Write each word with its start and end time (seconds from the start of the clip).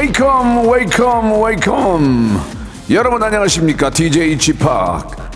Welcome, 0.00 0.66
welcome, 0.66 1.42
welcome. 1.42 2.40
여러분 2.88 3.22
안녕하십니까? 3.22 3.90
DJ 3.90 4.34
p 4.38 4.54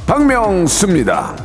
박명수입니다. 0.07 1.37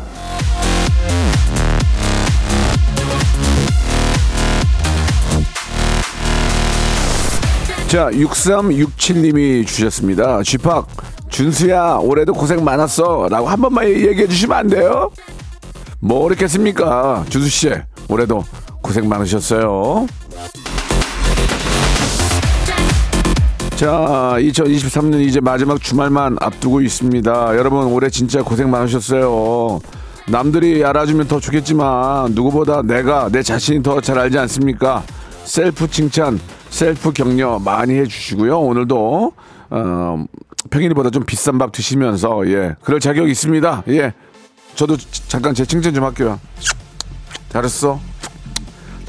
자, 7.89 8.09
6367님이 8.09 9.67
주셨습니다. 9.67 10.41
쥐팍, 10.41 10.87
준수야, 11.27 11.95
올해도 12.01 12.31
고생 12.31 12.63
많았어. 12.63 13.27
라고 13.29 13.49
한 13.49 13.59
번만 13.59 13.89
얘기해 13.89 14.29
주시면 14.29 14.57
안 14.57 14.67
돼요? 14.67 15.11
뭐 15.99 16.23
그렇겠습니까? 16.23 17.25
준수씨, 17.27 17.69
올해도 18.07 18.45
고생 18.81 19.09
많으셨어요. 19.09 20.07
자, 23.79 24.35
2023년 24.37 25.21
이제 25.21 25.39
마지막 25.39 25.81
주말만 25.81 26.35
앞두고 26.41 26.81
있습니다. 26.81 27.55
여러분, 27.55 27.85
올해 27.85 28.09
진짜 28.09 28.43
고생 28.43 28.69
많으셨어요. 28.69 29.79
남들이 30.27 30.83
알아주면 30.83 31.29
더 31.29 31.39
좋겠지만, 31.39 32.33
누구보다 32.33 32.81
내가, 32.81 33.29
내 33.31 33.41
자신이 33.41 33.81
더 33.81 34.01
잘 34.01 34.19
알지 34.19 34.37
않습니까? 34.37 35.01
셀프 35.45 35.89
칭찬, 35.89 36.41
셀프 36.69 37.13
격려 37.13 37.59
많이 37.59 37.93
해주시고요. 37.99 38.59
오늘도, 38.59 39.31
어, 39.69 40.25
평일보다 40.69 41.09
좀 41.09 41.23
비싼 41.23 41.57
밥 41.57 41.71
드시면서, 41.71 42.49
예, 42.49 42.75
그럴 42.83 42.99
자격이 42.99 43.31
있습니다. 43.31 43.83
예. 43.87 44.13
저도 44.75 44.97
잠깐 45.29 45.53
제 45.53 45.63
칭찬 45.63 45.93
좀 45.93 46.03
할게요. 46.03 46.37
잘했어. 47.47 47.97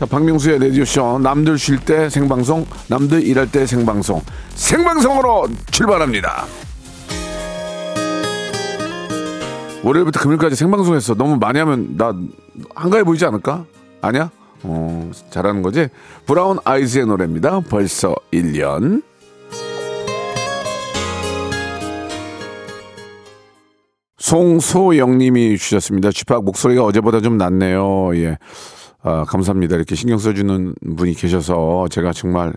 자, 0.01 0.07
박명수의 0.07 0.59
라디오쇼. 0.61 1.19
남들 1.19 1.59
쉴 1.59 1.79
때 1.79 2.09
생방송, 2.09 2.65
남들 2.89 3.23
일할 3.23 3.53
때 3.53 3.67
생방송. 3.67 4.23
생방송으로 4.55 5.47
출발합니다. 5.71 6.47
월요일부터 9.83 10.21
금요일까지 10.21 10.57
생방송했어. 10.57 11.17
너무 11.17 11.37
많이 11.37 11.59
하면 11.59 11.99
나 11.99 12.15
한가해 12.75 13.05
보이지 13.05 13.27
않을까? 13.27 13.67
아니야? 14.01 14.31
어, 14.63 15.11
잘하는 15.29 15.61
거지? 15.61 15.89
브라운 16.25 16.57
아이즈의 16.65 17.05
노래입니다. 17.05 17.61
벌써 17.69 18.15
1년. 18.33 19.03
송소영 24.17 25.19
님이 25.19 25.59
주셨습니다. 25.59 26.11
쥐팍 26.11 26.43
목소리가 26.45 26.85
어제보다 26.85 27.21
좀 27.21 27.37
낫네요. 27.37 28.17
예. 28.17 28.39
아, 29.03 29.25
감사합니다. 29.25 29.77
이렇게 29.77 29.95
신경 29.95 30.19
써주는 30.19 30.75
분이 30.97 31.15
계셔서 31.15 31.89
제가 31.91 32.13
정말 32.13 32.53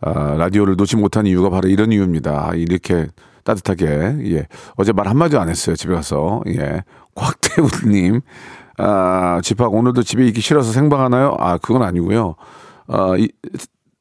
아, 0.00 0.34
라디오를 0.36 0.76
놓지 0.76 0.96
못한 0.96 1.26
이유가 1.26 1.48
바로 1.48 1.68
이런 1.68 1.92
이유입니다. 1.92 2.52
이렇게 2.56 3.06
따뜻하게 3.44 3.86
예. 4.34 4.46
어제 4.76 4.92
말 4.92 5.08
한마디도 5.08 5.40
안 5.40 5.48
했어요. 5.48 5.76
집에 5.76 5.94
가서 5.94 6.42
예. 6.48 6.82
곽태훈님 7.14 8.20
아, 8.78 9.40
집합 9.42 9.72
오늘도 9.72 10.02
집에 10.02 10.26
있기 10.26 10.40
싫어서 10.40 10.72
생방 10.72 11.00
하나요? 11.00 11.36
아 11.38 11.58
그건 11.58 11.82
아니고요. 11.82 12.34
아, 12.88 13.14
이, 13.16 13.28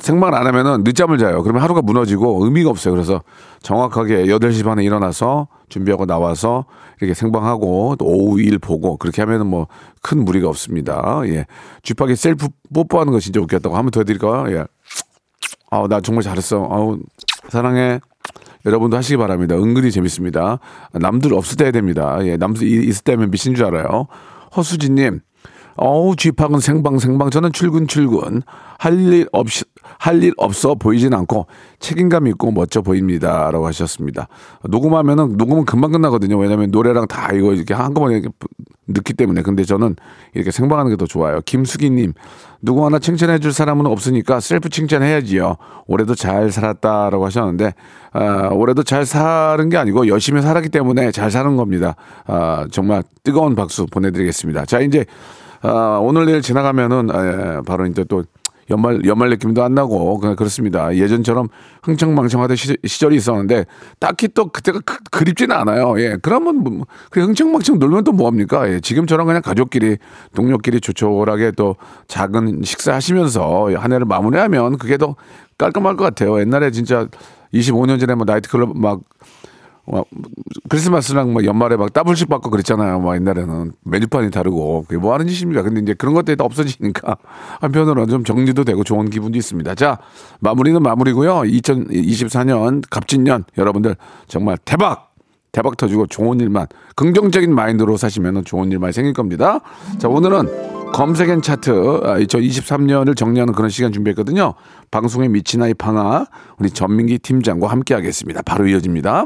생방을 0.02 0.36
안 0.36 0.48
하면은 0.48 0.84
늦잠을 0.84 1.18
자요. 1.20 1.44
그러면 1.44 1.62
하루가 1.62 1.82
무너지고 1.82 2.44
의미가 2.44 2.70
없어요. 2.72 2.94
그래서 2.94 3.22
정확하게 3.62 4.26
8시 4.26 4.66
반에 4.66 4.84
일어나서 4.84 5.48
준비하고 5.70 6.06
나와서 6.08 6.66
이렇게 7.00 7.14
생방하고 7.14 7.96
또 8.00 8.06
오후 8.06 8.42
일 8.42 8.58
보고 8.58 8.98
그렇게 8.98 9.22
하면은 9.22 9.48
뭐 9.48 9.68
큰 10.04 10.26
무리가 10.26 10.50
없습니다. 10.50 11.22
예. 11.26 11.46
쥐팍이 11.84 12.16
셀프 12.16 12.48
뽀뽀하는 12.74 13.14
거 13.14 13.20
진짜 13.20 13.40
웃겼다고 13.40 13.78
한번 13.78 13.92
더 13.92 14.00
해드릴까요? 14.00 14.52
예. 14.58 14.66
아우, 15.70 15.88
나 15.88 16.02
정말 16.02 16.24
잘했어. 16.24 16.68
아우, 16.72 16.98
사랑해. 17.50 18.00
여러분도 18.66 18.98
하시기 18.98 19.18
바랍니다. 19.18 19.56
은근히 19.56 19.92
재밌습니다. 19.92 20.58
남들 20.94 21.34
없을 21.36 21.56
때 21.58 21.66
해야 21.66 21.72
됩니다. 21.72 22.18
예, 22.24 22.36
남들 22.36 22.64
이- 22.68 22.88
있을 22.88 23.04
때면 23.04 23.30
미친 23.30 23.54
줄 23.54 23.66
알아요. 23.66 24.08
허수진님, 24.56 25.20
어우, 25.78 26.16
쥐팍은 26.16 26.60
생방, 26.60 26.98
생방. 26.98 27.30
저는 27.30 27.52
출근, 27.54 27.88
출근. 27.88 28.42
할 28.80 28.98
일 29.00 29.28
없이, 29.32 29.64
할 30.02 30.24
일 30.24 30.34
없어 30.38 30.74
보이진 30.74 31.14
않고 31.14 31.46
책임감 31.80 32.26
있고 32.28 32.52
멋져 32.52 32.82
보입니다. 32.82 33.52
라고 33.52 33.68
하셨습니다. 33.68 34.28
녹음하면은, 34.68 35.38
녹음은 35.38 35.66
금방 35.66 35.92
끝나거든요. 35.92 36.40
왜냐면 36.40 36.72
노래랑 36.72 37.08
다 37.08 37.32
이거 37.34 37.54
이렇게 37.54 37.76
한꺼번에 37.76 38.16
이렇게 38.18 38.30
넣기 38.88 39.14
때문에. 39.14 39.44
근데 39.44 39.64
저는 39.64 39.96
이렇게 40.34 40.50
생방하는 40.50 40.90
게 40.90 40.98
더 40.98 41.06
좋아요. 41.06 41.40
김수기님, 41.46 42.14
누구 42.64 42.84
하나 42.84 42.98
칭찬해 42.98 43.38
줄 43.38 43.54
사람은 43.54 43.86
없으니까 43.86 44.40
셀프 44.40 44.70
칭찬해야지요. 44.70 45.58
올해도 45.86 46.16
잘 46.16 46.52
살았다라고 46.52 47.24
하셨는데, 47.28 47.76
아, 48.14 48.50
올해도 48.52 48.82
잘 48.82 49.06
사는 49.06 49.70
게 49.70 49.78
아니고 49.78 50.08
열심히 50.08 50.42
살았기 50.42 50.70
때문에 50.70 51.12
잘 51.12 51.30
사는 51.30 51.56
겁니다. 51.56 51.96
아, 52.26 52.66
정말 52.72 53.04
뜨거운 53.24 53.54
박수 53.54 53.86
보내드리겠습니다. 53.86 54.66
자, 54.66 54.80
이제, 54.80 55.06
아, 55.62 56.00
오늘 56.02 56.26
내일 56.26 56.42
지나가면은, 56.42 57.10
에, 57.12 57.62
바로 57.68 57.86
이제 57.86 58.04
또 58.10 58.24
연말, 58.72 59.06
연말 59.06 59.30
느낌도 59.30 59.64
안 59.64 59.76
나고, 59.76 60.20
그냥 60.20 60.36
그렇습니다. 60.36 60.96
예전처럼 60.96 61.50
흥청망청하던 61.84 62.56
시, 62.56 62.78
시절이 62.84 63.16
있었는데, 63.18 63.66
딱히 64.00 64.28
또 64.30 64.48
그때가 64.48 64.80
그, 64.86 64.98
그립지는 65.12 65.56
않아요. 65.56 66.00
예. 66.00 66.18
그러면, 66.22 66.58
뭐, 66.58 66.86
그냥 67.10 67.30
흥청망청 67.30 67.78
놀면 67.78 68.04
또 68.06 68.12
뭐합니까? 68.12 68.68
예. 68.72 68.80
지금처럼 68.80 69.28
그냥 69.28 69.42
가족끼리, 69.42 69.98
동료끼리 70.34 70.82
조촐하게 70.82 71.52
또 71.52 71.76
작은 72.08 72.62
식사하시면서 72.64 73.76
한 73.76 73.94
해를 73.94 74.06
마무리하면 74.06 74.78
그게 74.78 74.98
더 74.98 75.16
깔끔할 75.58 75.96
것 75.96 76.04
같아요. 76.04 76.40
옛날에 76.40 76.72
진짜 76.72 77.08
25년 77.54 78.00
전에 78.00 78.16
뭐 78.16 78.26
나이트클럽 78.26 78.78
막 78.78 78.94
어, 78.94 79.02
크리스마스랑 80.70 81.34
뭐 81.34 81.44
연말에 81.44 81.76
막 81.76 81.92
더블씩 81.92 82.30
받고 82.30 82.50
그랬잖아요. 82.50 83.00
막 83.02 83.16
옛날에는 83.16 83.74
메뉴판이 83.84 84.32
다르고 84.32 84.86
그게 84.88 84.98
뭐 84.98 85.14
하는 85.14 85.28
짓입니까? 85.28 85.64
근데 85.64 85.82
이제 85.82 85.94
그런 85.94 86.14
것들이 86.14 86.38
다 86.38 86.46
없어지니까 86.46 87.18
한편으로는 87.60 88.10
좀 88.10 88.24
정리도 88.24 88.64
되고 88.64 88.84
좋은 88.84 89.10
기분도 89.10 89.38
있습니다. 89.38 89.76
자, 89.76 90.00
마무리는 90.40 90.82
마무리고요. 90.82 91.42
2024년 91.42 92.84
갑진년 92.90 93.44
여러분들 93.58 93.96
정말 94.28 94.58
대박 94.64 95.12
대박 95.52 95.76
터지고 95.76 96.08
좋은 96.08 96.40
일만 96.40 96.68
긍정적인 96.96 97.54
마인드로 97.54 97.98
사시면 97.98 98.46
좋은 98.46 98.72
일만 98.72 98.94
생길 98.94 99.14
겁니다. 99.14 99.60
자 99.98 100.08
오늘은 100.08 100.92
검색엔 100.94 101.42
차트 101.42 101.72
2023년을 101.72 103.18
정리하는 103.18 103.54
그런 103.54 103.70
시간 103.70 103.92
준비했거든요. 103.92 104.54
방송에 104.92 105.28
미친 105.28 105.62
아이 105.62 105.74
방아 105.74 106.28
우리 106.58 106.70
전민기 106.70 107.20
팀장과 107.20 107.68
함께하겠습니다. 107.68 108.44
바로 108.44 108.68
이어집니다. 108.68 109.26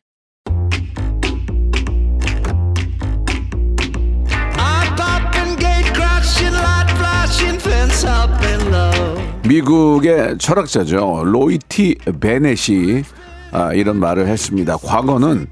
미국의 9.47 10.37
철학자죠. 10.37 11.23
로이티 11.25 11.95
베넷이 12.19 13.03
아, 13.51 13.73
이런 13.73 13.99
말을 13.99 14.27
했습니다. 14.27 14.77
과거는 14.77 15.47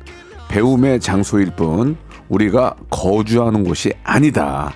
배움의 0.47 0.99
장소일 0.99 1.51
뿐 1.55 1.97
우리가 2.29 2.75
거주하는 2.89 3.63
곳이 3.63 3.91
아니다. 4.03 4.73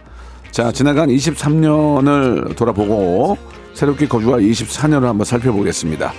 자, 0.52 0.72
지나간 0.72 1.10
23년을 1.10 2.56
돌아보고 2.56 3.38
새롭게 3.74 4.08
거주할 4.08 4.42
24년을 4.42 5.04
한번 5.04 5.26
살펴보겠습니다. 5.26 6.14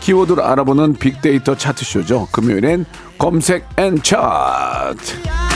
키워드를 0.00 0.42
알아보는 0.42 0.94
빅데이터 0.94 1.54
차트쇼죠. 1.54 2.28
금요일엔 2.32 2.84
검색 3.18 3.66
N 3.76 3.96
차트. 4.02 5.49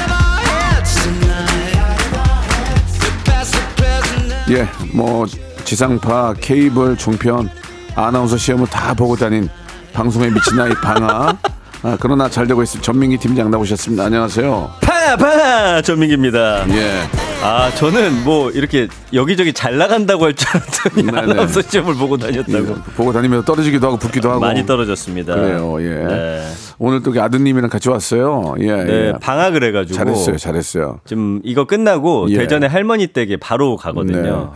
예, 4.54 4.68
뭐 4.92 5.26
지상파, 5.64 6.34
케이블, 6.40 6.96
종편, 6.96 7.50
아나운서 7.96 8.36
시험을 8.36 8.66
다 8.68 8.94
보고 8.94 9.16
다닌 9.16 9.48
방송에 9.92 10.28
미친 10.30 10.58
아이 10.60 10.70
방아 10.74 11.36
아, 11.82 11.96
그러나 12.00 12.28
잘 12.30 12.46
되고 12.46 12.62
있습니다. 12.62 12.84
전민기 12.84 13.18
팀장 13.18 13.50
나오셨습니다. 13.50 14.04
안녕하세요. 14.04 14.70
파파 14.80 15.82
전민기입니다. 15.82 16.66
예. 16.70 17.02
아 17.42 17.70
저는 17.74 18.24
뭐 18.24 18.50
이렇게 18.50 18.88
여기저기 19.12 19.52
잘 19.52 19.76
나간다고 19.76 20.24
할 20.24 20.34
줄 20.34 20.48
알았더니 20.48 21.02
네네. 21.06 21.18
아나운서 21.32 21.60
시험을 21.60 21.94
보고 21.94 22.16
다녔다고 22.16 22.58
예, 22.70 22.74
보고 22.96 23.12
다니면서 23.12 23.44
떨어지기도 23.44 23.86
하고 23.86 23.96
붙기도 23.98 24.30
하고 24.30 24.40
많이 24.40 24.64
떨어졌습니다. 24.64 25.34
그래요. 25.34 25.76
예. 25.80 26.06
네. 26.06 26.52
오늘 26.78 27.02
또 27.02 27.12
아드님이랑 27.20 27.70
같이 27.70 27.88
왔어요. 27.88 28.54
예. 28.58 28.66
네, 28.84 28.92
예. 28.92 29.14
방학을 29.20 29.62
해가지고 29.64 29.96
잘했어요. 29.96 30.36
잘했어요. 30.36 31.00
지금 31.04 31.40
이거 31.44 31.64
끝나고 31.66 32.26
예. 32.30 32.38
대전에 32.38 32.66
할머니 32.66 33.06
댁에 33.08 33.36
바로 33.36 33.76
가거든요. 33.76 34.52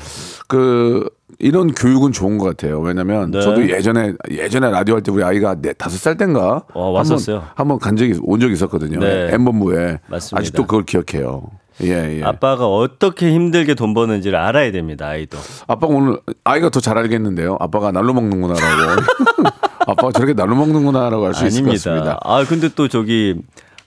그 0.48 1.08
이런 1.38 1.72
교육은 1.72 2.10
좋은 2.12 2.38
것 2.38 2.46
같아요. 2.46 2.80
왜냐면 2.80 3.30
네. 3.30 3.40
저도 3.40 3.68
예전에 3.68 4.14
예전에 4.30 4.70
라디오 4.70 4.94
할 4.96 5.02
때 5.02 5.12
우리 5.12 5.22
아이가 5.22 5.54
네 5.60 5.72
다섯 5.72 5.96
살 5.98 6.16
땐가 6.16 6.64
어, 6.74 6.90
왔었어요. 6.90 7.44
한번 7.54 7.78
간 7.78 7.96
적이 7.96 8.14
온 8.22 8.40
적이 8.40 8.54
있었거든요. 8.54 8.98
네. 8.98 9.28
M본부에 9.34 10.00
맞습니다. 10.08 10.40
아직도 10.40 10.62
그걸 10.66 10.84
기억해요. 10.84 11.44
예, 11.84 12.18
예. 12.18 12.24
아빠가 12.24 12.66
어떻게 12.66 13.30
힘들게 13.32 13.74
돈 13.74 13.94
버는지를 13.94 14.36
알아야 14.36 14.72
됩니다. 14.72 15.06
아이도. 15.06 15.38
아빠가 15.68 15.94
오늘 15.94 16.18
아이가 16.42 16.70
더 16.70 16.80
잘 16.80 16.98
알겠는데요. 16.98 17.56
아빠가 17.60 17.92
날로 17.92 18.12
먹는구나라고. 18.14 19.02
아빠가 19.88 20.12
저렇게 20.12 20.34
날로 20.34 20.54
먹는구나라고 20.54 21.26
알수 21.28 21.46
있을 21.46 21.64
것 21.64 21.70
같습니다. 21.72 22.18
아 22.22 22.44
근데 22.44 22.68
또 22.74 22.88
저기 22.88 23.34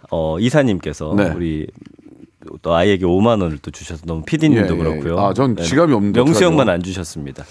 어 0.09 0.39
이사님께서 0.39 1.13
네. 1.15 1.31
우리 1.35 1.67
또 2.63 2.73
아이에게 2.73 3.05
5만 3.05 3.41
원을 3.41 3.59
또 3.61 3.69
주셔서 3.69 4.01
너무 4.05 4.23
피디님도 4.25 4.73
예, 4.73 4.79
예. 4.79 4.83
그렇고요. 4.83 5.15
네. 5.15 5.21
아, 5.21 5.33
전 5.33 5.55
지갑이 5.55 5.93
없는데 5.93 6.19
명수? 6.19 6.43
형만 6.43 6.69
안 6.69 6.81
주셨습니다. 6.81 7.43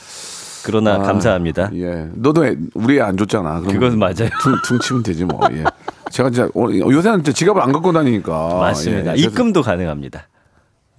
그러나 0.64 0.99
감사합니다. 0.99 1.70
예. 1.75 2.08
너도 2.14 2.44
애- 2.44 2.56
우리 2.75 2.99
애안 2.99 3.17
줬잖아. 3.17 3.61
그건 3.61 3.99
맞아요. 3.99 4.14
퉁, 4.43 4.55
퉁 4.67 4.79
치면 4.81 5.02
되지 5.05 5.25
뭐. 5.25 5.41
예. 5.52 5.64
제가 6.11 6.29
진짜 6.31 6.50
오늘- 6.55 6.81
요새는 6.81 7.23
지갑을 7.23 7.62
안 7.62 7.70
갖고 7.73 7.93
다니니까. 7.93 8.56
맞습니다. 8.58 9.17
예. 9.17 9.20
입금도 9.23 9.62
가능합니다. 9.62 10.26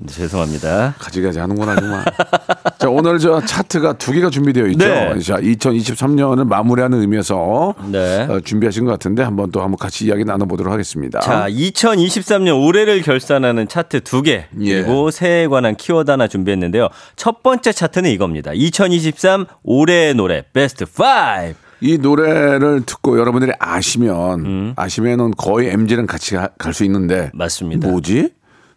네, 0.04 0.12
죄송합니다. 0.14 0.96
가지가지 0.98 1.38
하는구나 1.40 1.76
정말. 1.76 2.04
자 2.80 2.90
오늘 2.90 3.20
저 3.20 3.40
차트가 3.40 3.94
두 3.94 4.12
개가 4.12 4.32
준비되어 4.32 4.66
있죠. 4.70 4.86
네. 4.88 5.20
자 5.20 5.38
2023년을 5.38 6.46
마무리하는 6.48 7.02
의미에서 7.02 7.76
네. 7.92 8.24
어, 8.30 8.40
준비하신 8.40 8.86
것 8.86 8.92
같은데 8.92 9.22
한번 9.22 9.52
또 9.52 9.62
한번 9.62 9.78
같이 9.78 10.06
이야기 10.06 10.26
나눠보도록 10.26 10.74
하겠습니다. 10.74 11.20
자, 11.20 11.48
2023년 11.48 12.60
올해를 12.66 13.02
결산하는 13.04 13.68
차트 13.68 14.02
두 14.02 14.24
개, 14.24 14.46
예. 14.62 14.82
그리고 14.82 15.12
새해에 15.12 15.48
관한 15.48 15.76
키워드 15.76 16.10
하나 16.10 16.28
준비했는데요. 16.28 16.88
첫 17.16 17.44
번째 17.44 17.72
차트는 17.72 18.10
이겁니다. 18.10 18.52
2023 18.54 19.46
올해의 19.64 20.16
노래 20.16 20.44
베스트 20.52 20.86
5. 20.86 21.54
이 21.84 21.98
노래를 21.98 22.84
듣고 22.86 23.20
여러분들이 23.20 23.52
아시면 23.60 24.40
음. 24.46 24.74
아시면은 24.76 25.32
거의 25.38 25.70
MG랑 25.70 26.06
같이 26.08 26.36
갈 26.58 26.74
수 26.74 26.84
있는데 26.86 27.30
맞습니다. 27.34 27.88
음. 27.88 27.92
뭐지? 27.92 28.30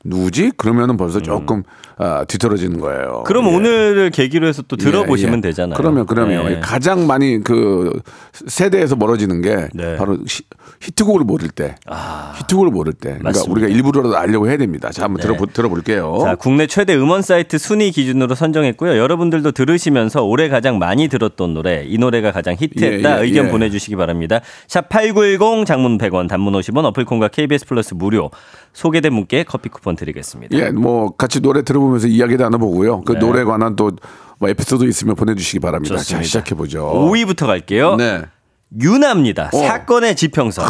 누구지? 0.04 0.52
그러면은 0.56 0.96
벌써 0.96 1.20
조금 1.20 1.62
아, 1.96 2.24
뒤떨어지는 2.24 2.78
거예요. 2.80 3.22
그럼 3.26 3.46
예. 3.46 3.54
오늘을 3.54 4.10
계기로 4.10 4.46
해서 4.46 4.62
또 4.66 4.76
들어보시면 4.76 5.34
예, 5.34 5.38
예. 5.38 5.40
되잖아요. 5.40 5.76
그러면 5.76 6.06
그러면 6.06 6.46
네. 6.46 6.60
가장 6.60 7.06
많이 7.06 7.42
그 7.42 7.90
세대에서 8.32 8.96
멀어지는 8.96 9.40
게 9.40 9.68
네. 9.72 9.96
바로 9.96 10.14
히, 10.14 10.42
히트곡을 10.82 11.24
모를 11.24 11.48
때, 11.48 11.76
히트곡을 12.38 12.70
모를 12.70 12.92
때. 12.92 13.10
그러니까 13.10 13.28
맞습니다. 13.30 13.52
우리가 13.52 13.68
일부러라도 13.68 14.16
알려고 14.16 14.48
해야 14.48 14.56
됩니다. 14.56 14.90
자, 14.90 15.04
한번 15.04 15.22
들어 15.22 15.34
들어볼게요. 15.46 16.18
자, 16.22 16.34
국내 16.34 16.66
최대 16.66 16.94
음원 16.94 17.22
사이트 17.22 17.56
순위 17.58 17.90
기준으로 17.90 18.34
선정했고요. 18.34 18.98
여러분들도 18.98 19.52
들으시면서 19.52 20.24
올해 20.24 20.48
가장 20.48 20.78
많이 20.78 21.08
들었던 21.08 21.54
노래, 21.54 21.84
이 21.86 21.96
노래가 21.96 22.32
가장 22.32 22.56
히트했다 22.58 23.16
예, 23.16 23.18
예, 23.20 23.24
의견 23.24 23.46
예. 23.46 23.50
보내주시기 23.50 23.96
바랍니다. 23.96 24.40
샵 24.68 24.88
8910 24.88 25.64
장문 25.64 25.96
100원, 25.96 26.28
단문 26.28 26.52
50원, 26.54 26.84
어플콘과 26.84 27.28
KBS 27.28 27.66
플러스 27.66 27.94
무료. 27.94 28.30
소개된 28.74 29.14
분께 29.14 29.44
커피 29.44 29.70
쿠폰 29.70 29.96
드리겠습니다. 29.96 30.56
예, 30.58 30.70
뭐 30.70 31.16
같이 31.16 31.40
노래 31.40 31.62
들어보면서 31.62 32.08
이야기 32.08 32.36
나눠보고요. 32.36 33.02
그 33.02 33.12
네. 33.14 33.18
노래에 33.20 33.44
관한 33.44 33.74
또 33.76 33.90
뭐 34.38 34.48
에피소드 34.48 34.84
있으면 34.84 35.14
보내주시기 35.14 35.60
바랍니다. 35.60 35.96
좋습니다. 35.96 36.22
자, 36.22 36.26
시작해 36.26 36.54
보죠. 36.54 36.84
5위부터 36.84 37.46
갈게요. 37.46 37.96
네. 37.96 38.22
유나입니다. 38.80 39.50
어. 39.52 39.56
사건의 39.56 40.16
지평선. 40.16 40.66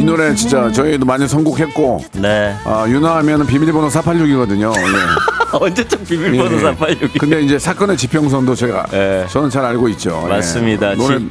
이이 0.00 0.04
노래 0.04 0.34
진짜 0.34 0.72
저희도 0.72 1.04
많이 1.04 1.28
선곡했고 1.28 2.04
네. 2.14 2.54
아, 2.64 2.86
윤하하면 2.88 3.46
비밀번호 3.46 3.88
486이거든요. 3.88 4.72
언제적 5.52 6.04
비밀번호 6.04 6.56
예. 6.58 6.62
486이. 6.74 7.18
근데 7.20 7.42
이제 7.42 7.58
사건의 7.58 7.96
지평선도 7.98 8.54
제가 8.54 8.86
예. 8.94 9.26
저는 9.28 9.50
잘 9.50 9.64
알고 9.64 9.88
있죠. 9.90 10.22
예. 10.24 10.28
맞습니다. 10.28 10.94
노래 10.94 11.18
지- 11.18 11.28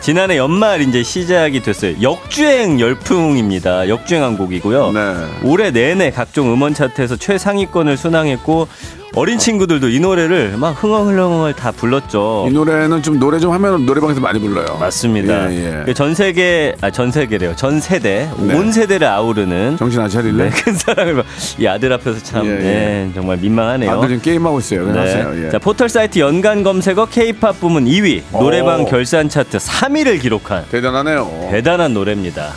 지난해 0.00 0.36
연말 0.36 0.80
이제 0.80 1.02
시작이 1.02 1.62
됐어요. 1.62 1.94
역주행 2.02 2.80
열풍입니다. 2.80 3.88
역주행한 3.88 4.36
곡이고요. 4.36 4.92
네. 4.92 5.14
올해 5.44 5.70
내내 5.70 6.10
각종 6.10 6.52
음원 6.52 6.74
차트에서 6.74 7.16
최상위권을 7.16 7.96
순항했고 7.96 8.68
어린 9.14 9.36
친구들도 9.38 9.90
이 9.90 10.00
노래를 10.00 10.54
막 10.56 10.70
흥얼흥얼 10.82 11.52
다 11.52 11.70
불렀죠. 11.70 12.46
이 12.48 12.52
노래는 12.52 13.02
좀 13.02 13.18
노래 13.18 13.38
좀 13.38 13.52
하면 13.52 13.84
노래방에서 13.84 14.22
많이 14.22 14.40
불러요. 14.40 14.78
맞습니다. 14.80 15.52
예, 15.52 15.80
예. 15.80 15.84
그전 15.84 16.14
세계 16.14 16.74
아 16.80 16.90
전 16.90 17.10
세계래요. 17.12 17.54
전 17.56 17.78
세대 17.78 18.30
네. 18.38 18.54
온 18.54 18.72
세대를 18.72 19.06
아우르는 19.06 19.76
정신 19.76 20.00
안 20.00 20.08
차릴래? 20.08 20.44
네, 20.44 20.50
큰 20.50 20.72
사랑을 20.72 21.16
받- 21.16 21.26
이 21.58 21.66
아들 21.66 21.92
앞에서 21.92 22.22
참 22.22 22.46
예, 22.46 22.50
예. 22.52 22.56
네, 22.56 23.10
정말 23.14 23.36
민망하네요. 23.36 23.90
아들 23.90 24.08
지금 24.08 24.22
게임 24.22 24.46
하고 24.46 24.58
있어요. 24.60 24.86
그냥 24.86 25.02
하세요. 25.02 25.30
예. 25.44 25.50
자 25.50 25.58
포털 25.58 25.90
사이트 25.90 26.18
연간 26.18 26.62
검색어 26.62 27.04
K-팝 27.10 27.60
부문 27.60 27.84
2위, 27.84 28.22
노래방 28.32 28.80
오. 28.84 28.86
결산 28.86 29.28
차트 29.28 29.51
3위를 29.58 30.20
기록한 30.20 30.64
대단하네요. 30.70 31.48
대단한 31.50 31.94
노래입니다. 31.94 32.50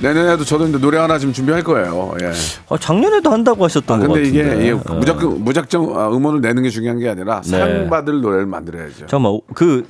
내년에도 0.00 0.44
저도 0.44 0.66
이제 0.66 0.78
노래 0.78 0.98
하나 0.98 1.16
지금 1.18 1.32
준비할 1.32 1.62
거예요. 1.62 2.14
예. 2.22 2.32
어, 2.68 2.76
작년에도 2.76 3.30
한다고 3.30 3.64
하셨던 3.64 4.02
아, 4.02 4.06
것 4.06 4.12
근데 4.12 4.32
같은데. 4.32 4.62
이게 4.64 4.70
어. 4.72 4.94
무작정 4.94 5.44
무작정 5.44 5.98
아, 5.98 6.08
음원을 6.08 6.40
내는 6.40 6.62
게 6.64 6.70
중요한 6.70 6.98
게 6.98 7.08
아니라 7.08 7.40
네. 7.42 7.50
상 7.50 7.88
받을 7.88 8.20
노래를 8.20 8.46
만들어야죠. 8.46 9.06
잠깐만 9.06 9.38
그 9.54 9.86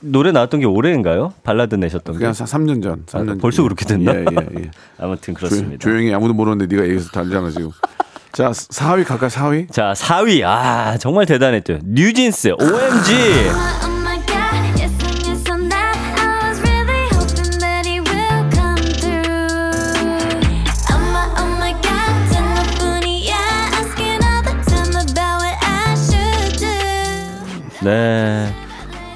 노래 0.00 0.32
나왔던 0.32 0.58
게 0.60 0.66
올해인가요? 0.66 1.32
발라드 1.44 1.76
내셨던 1.76 2.14
게? 2.16 2.18
그냥 2.18 2.32
3년 2.32 2.82
전. 2.82 3.04
3년 3.06 3.26
전. 3.26 3.30
아, 3.30 3.34
벌써 3.40 3.62
그렇게 3.62 3.84
됐나? 3.84 4.12
예, 4.16 4.24
예, 4.28 4.62
예. 4.64 4.70
아무튼 4.98 5.34
조, 5.34 5.38
그렇습니다. 5.38 5.78
조 5.78 5.90
용히 5.90 6.12
아무도 6.12 6.34
모르는데 6.34 6.66
네가 6.66 6.82
얘기해서 6.88 7.10
달잖아 7.10 7.50
지금. 7.50 7.70
자 8.32 8.50
4위 8.50 9.04
갈까 9.06 9.28
4위? 9.28 9.70
자 9.70 9.92
4위 9.94 10.42
아 10.44 10.96
정말 10.98 11.26
대단했죠. 11.26 11.78
뉴진스 11.84 12.48
OMG. 12.58 13.12
네, 27.84 28.48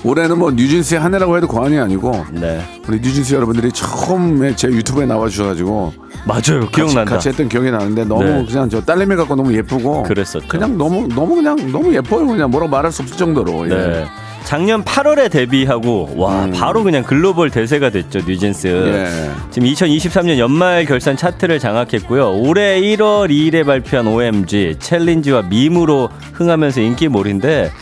올해는 0.05 0.39
뭐 0.39 0.51
뉴진스의 0.51 1.01
한 1.01 1.15
해라고 1.15 1.37
해도 1.37 1.49
과언이 1.49 1.79
아니고 1.79 2.25
네 2.33 2.61
우리 2.89 3.01
뉴진스 3.01 3.35
여러분들이 3.35 3.73
처음에 3.73 4.55
제 4.55 4.69
유튜브에 4.69 5.07
나와 5.07 5.29
주셔가지고 5.29 5.93
맞아요. 6.27 6.61
같이, 6.61 6.73
기억난다. 6.73 7.05
같이 7.05 7.29
했던 7.29 7.49
기억이 7.49 7.71
나는데 7.71 8.05
너무 8.05 8.25
네. 8.25 8.45
그냥 8.47 8.69
저 8.69 8.81
딸내미 8.81 9.17
갖고 9.17 9.35
너무 9.37 9.55
예쁘고 9.55 10.03
그랬었죠. 10.05 10.47
그냥 10.49 10.77
너무 10.77 11.09
너무 11.09 11.37
그냥 11.37 11.57
너무 11.73 11.95
예뻐요 11.95 12.27
그냥 12.27 12.51
뭐라고 12.51 12.71
말할 12.71 12.93
수 12.93 13.03
없을 13.03 13.17
정도로 13.17 13.67
예. 13.67 13.75
네. 13.75 14.05
작년 14.45 14.85
8월에 14.85 15.29
데뷔하고 15.29 16.11
와 16.17 16.49
바로 16.55 16.85
그냥 16.85 17.03
글로벌 17.03 17.51
대세가 17.51 17.91
됐죠 17.91 18.21
뉴진스. 18.21 18.67
음. 18.69 18.87
예. 18.87 19.31
지금 19.51 19.69
2023년 19.69 20.39
연말 20.39 20.85
결산 20.85 21.17
차트를 21.17 21.59
장악했고요. 21.59 22.31
올해 22.33 22.81
1월 22.81 23.29
2일에 23.29 23.67
발표한 23.67 24.07
OMG 24.07 24.77
챌린지와 24.79 25.43
밈으로 25.43 26.11
흥하면서 26.35 26.81
인기몰인데 26.81 27.73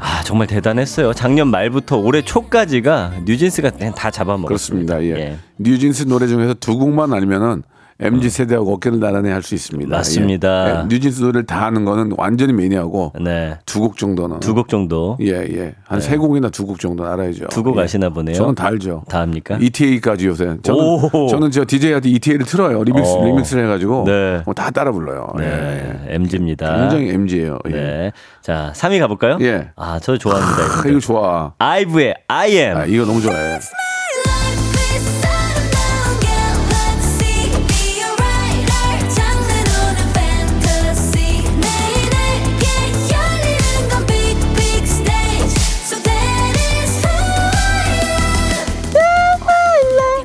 아 0.00 0.22
정말 0.24 0.46
대단했어요. 0.46 1.12
작년 1.12 1.48
말부터 1.48 1.96
올해 1.96 2.22
초까지가 2.22 3.22
뉴진스가 3.24 3.70
다 3.70 4.10
잡아먹었습니다. 4.10 4.94
그렇습니다. 4.96 5.20
예. 5.20 5.38
뉴진스 5.58 6.04
노래 6.04 6.26
중에서 6.26 6.54
두 6.54 6.78
곡만 6.78 7.12
알면은 7.12 7.62
MZ 8.00 8.30
세대하고 8.30 8.74
어깨를 8.74 9.00
나란히 9.00 9.28
할 9.30 9.42
수 9.42 9.54
있습니다. 9.56 9.90
맞습니다. 9.96 10.68
예. 10.68 10.80
예. 10.82 10.86
뉴진스 10.88 11.20
노래를 11.22 11.46
다 11.46 11.66
아는 11.66 11.84
거는 11.84 12.12
완전히 12.16 12.52
매니아고 12.52 13.12
네. 13.20 13.56
두 13.66 13.80
곡 13.80 13.96
정도는 13.96 14.38
두 14.40 14.54
곡 14.54 14.68
정도 14.68 15.16
예, 15.20 15.32
예. 15.32 15.74
한 15.84 16.00
세 16.00 16.16
곡이나 16.16 16.48
두 16.50 16.64
곡 16.66 16.78
정도는 16.78 17.10
알아야죠. 17.10 17.48
두곡 17.48 17.76
예. 17.78 17.82
아시나 17.82 18.08
보네요. 18.10 18.34
저는 18.36 18.54
다 18.54 18.66
알죠. 18.66 19.02
다 19.08 19.20
합니까? 19.20 19.58
ETA까지 19.60 20.26
요새. 20.28 20.56
저는 20.62 20.80
오. 20.80 21.26
저는 21.28 21.50
저 21.50 21.64
DJ한테 21.64 22.08
ETA를 22.10 22.46
틀어요. 22.46 22.84
리믹스 22.84 23.10
어. 23.14 23.24
리믹스를 23.24 23.64
해 23.64 23.68
가지고 23.68 24.04
네. 24.06 24.42
뭐 24.44 24.54
다 24.54 24.70
따라 24.70 24.92
불러요. 24.92 25.26
예, 25.40 25.44
예. 25.44 25.48
네. 25.48 26.00
MG입니다. 26.14 26.76
굉장히 26.78 27.10
MG예요. 27.10 27.58
예. 27.68 27.72
네. 27.72 28.12
자, 28.42 28.72
3위 28.76 29.00
가 29.00 29.08
볼까요? 29.08 29.38
예. 29.40 29.70
아, 29.76 29.98
저 30.00 30.16
좋아합니다. 30.16 30.62
아. 30.84 30.88
이거 30.88 31.00
좋아. 31.00 31.52
아이브의 31.58 32.14
I 32.28 32.50
am. 32.52 32.76
아, 32.76 32.84
이거 32.84 33.04
너무 33.04 33.20
좋아해. 33.20 33.58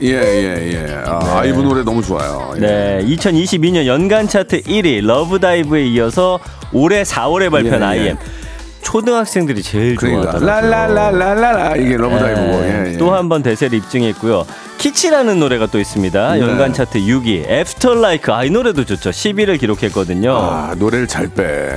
예, 0.03 0.10
예, 0.10 0.74
예. 0.74 1.03
아, 1.05 1.39
아이브 1.39 1.62
노래 1.62 1.83
너무 1.83 2.01
좋아요. 2.01 2.53
예. 2.57 2.60
네, 2.60 3.05
2022년 3.05 3.86
연간 3.86 4.27
차트 4.27 4.63
1위 4.63 5.05
Love 5.05 5.41
Dive에 5.41 5.86
이어서 5.88 6.39
올해 6.74 7.03
4월에 7.03 7.50
발표한 7.50 7.81
예, 7.81 7.86
예. 7.86 8.01
I 8.01 8.05
AM. 8.05 8.17
초등학생들이 8.81 9.63
제일 9.63 9.95
그러니까 9.95 10.33
좋아하더라고요. 10.39 10.69
라라라라라라 10.69 11.75
이게 11.77 11.95
Love 11.95 12.17
Dive고. 12.17 12.53
예, 12.65 12.93
예. 12.93 12.98
또한 12.98 13.29
번 13.29 13.41
대세를 13.41 13.77
입증했고요. 13.77 14.45
Kitsch라는 14.83 15.39
노래가 15.39 15.67
또 15.67 15.79
있습니다. 15.79 16.33
네. 16.33 16.41
연간 16.41 16.73
차트 16.73 16.99
6위. 16.99 17.49
After 17.50 17.95
Like. 17.95 18.33
아, 18.33 18.43
이 18.43 18.49
노래도 18.49 18.83
좋죠. 18.83 19.11
10위를 19.11 19.57
기록했거든요. 19.57 20.35
아, 20.35 20.75
노래를 20.77 21.07
잘 21.07 21.29
빼. 21.29 21.69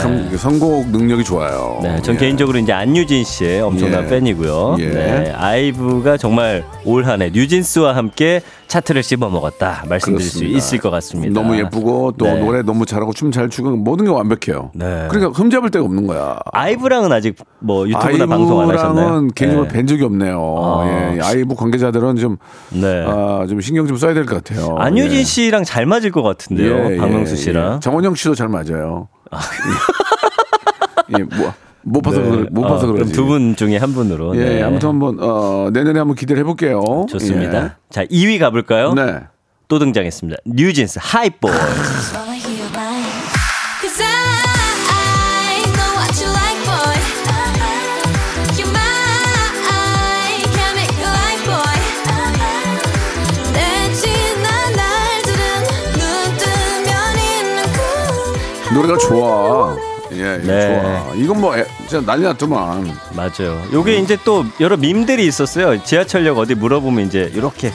참 0.00 0.34
선곡 0.34 0.88
능력이 0.88 1.24
좋아요. 1.24 1.78
네, 1.82 2.00
전 2.00 2.14
예. 2.14 2.18
개인적으로 2.18 2.58
이제 2.58 2.72
안유진 2.72 3.24
씨의 3.24 3.60
엄청난 3.60 4.04
예. 4.04 4.08
팬이고요. 4.08 4.76
예. 4.78 4.86
네, 4.88 5.32
아이브가 5.36 6.16
정말 6.16 6.64
올 6.86 7.04
한 7.04 7.20
해 7.20 7.28
뉴진스와 7.34 7.94
함께 7.94 8.40
차트를 8.68 9.02
씹어 9.02 9.28
먹었다 9.30 9.84
말씀드릴 9.88 10.18
그렇습니다. 10.18 10.28
수 10.28 10.44
있을 10.44 10.78
것 10.78 10.90
같습니다. 10.90 11.40
너무 11.40 11.56
예쁘고 11.58 12.12
또 12.18 12.26
네. 12.26 12.38
노래 12.40 12.62
너무 12.62 12.84
잘하고 12.86 13.12
춤 13.14 13.32
잘 13.32 13.48
추고 13.48 13.70
모든 13.76 14.04
게 14.04 14.10
완벽해요. 14.10 14.70
네. 14.74 15.06
그러니까 15.10 15.32
흠잡을 15.38 15.70
데가 15.70 15.84
없는 15.86 16.06
거야. 16.06 16.38
아이브랑은 16.52 17.10
아직 17.12 17.36
뭐 17.60 17.88
유튜브나 17.88 18.26
방송 18.26 18.60
안 18.60 18.70
하셨나요? 18.70 19.06
아이브랑은 19.06 19.28
개인적으로 19.34 19.68
네. 19.68 19.72
뵌 19.74 19.86
적이 19.86 20.04
없네요. 20.04 20.54
아. 20.58 21.14
예, 21.16 21.20
아이브 21.22 21.54
관계자들은 21.54 22.16
좀, 22.16 22.36
네. 22.70 23.04
아, 23.06 23.46
좀 23.48 23.60
신경 23.60 23.86
좀 23.86 23.96
써야 23.96 24.14
될 24.14 24.24
것 24.26 24.42
같아요. 24.44 24.76
안유진 24.78 25.18
예. 25.20 25.24
씨랑 25.24 25.64
잘 25.64 25.86
맞을 25.86 26.10
것 26.10 26.22
같은데요. 26.22 26.92
예, 26.92 26.96
박명수 26.98 27.32
예, 27.32 27.36
씨랑. 27.36 27.74
예. 27.76 27.80
정원영 27.80 28.14
씨도 28.14 28.34
잘 28.34 28.48
맞아요. 28.48 29.08
예, 31.18 31.22
뭐, 31.22 31.52
못 31.88 32.02
봐서 32.02 32.20
네. 32.20 32.30
그래, 32.30 32.46
못 32.50 32.62
봐서 32.62 32.74
어, 32.76 32.80
그럼 32.80 32.94
그러지. 32.96 33.12
두분 33.12 33.56
중에 33.56 33.76
한 33.78 33.92
분으로. 33.92 34.36
예, 34.36 34.44
네. 34.56 34.62
아무튼 34.62 34.90
한번 34.90 35.18
어, 35.20 35.70
내년에 35.72 35.98
한번 35.98 36.14
기대를 36.16 36.40
해볼게요. 36.40 37.06
좋습니다. 37.08 37.78
자, 37.90 38.04
2위 38.04 38.38
가볼까요? 38.38 38.94
예. 38.98 39.02
네. 39.04 39.20
또 39.68 39.78
등장했습니다. 39.78 40.40
뉴진스 40.46 40.98
있는 57.40 57.62
꿈. 58.72 58.74
노래가 58.74 58.98
좋아. 58.98 59.76
예, 60.12 60.18
예, 60.18 60.38
네. 60.38 60.80
좋아. 60.80 61.14
이건 61.14 61.40
뭐 61.40 61.56
애, 61.56 61.66
진짜 61.88 62.00
난리 62.00 62.22
났더만. 62.24 62.90
맞아요. 63.14 63.62
요게 63.72 63.98
이제 63.98 64.16
또 64.24 64.44
여러 64.60 64.76
밈들이 64.76 65.26
있었어요. 65.26 65.82
지하철역 65.82 66.38
어디 66.38 66.54
물어보면 66.54 67.06
이제 67.06 67.30
이렇게 67.34 67.72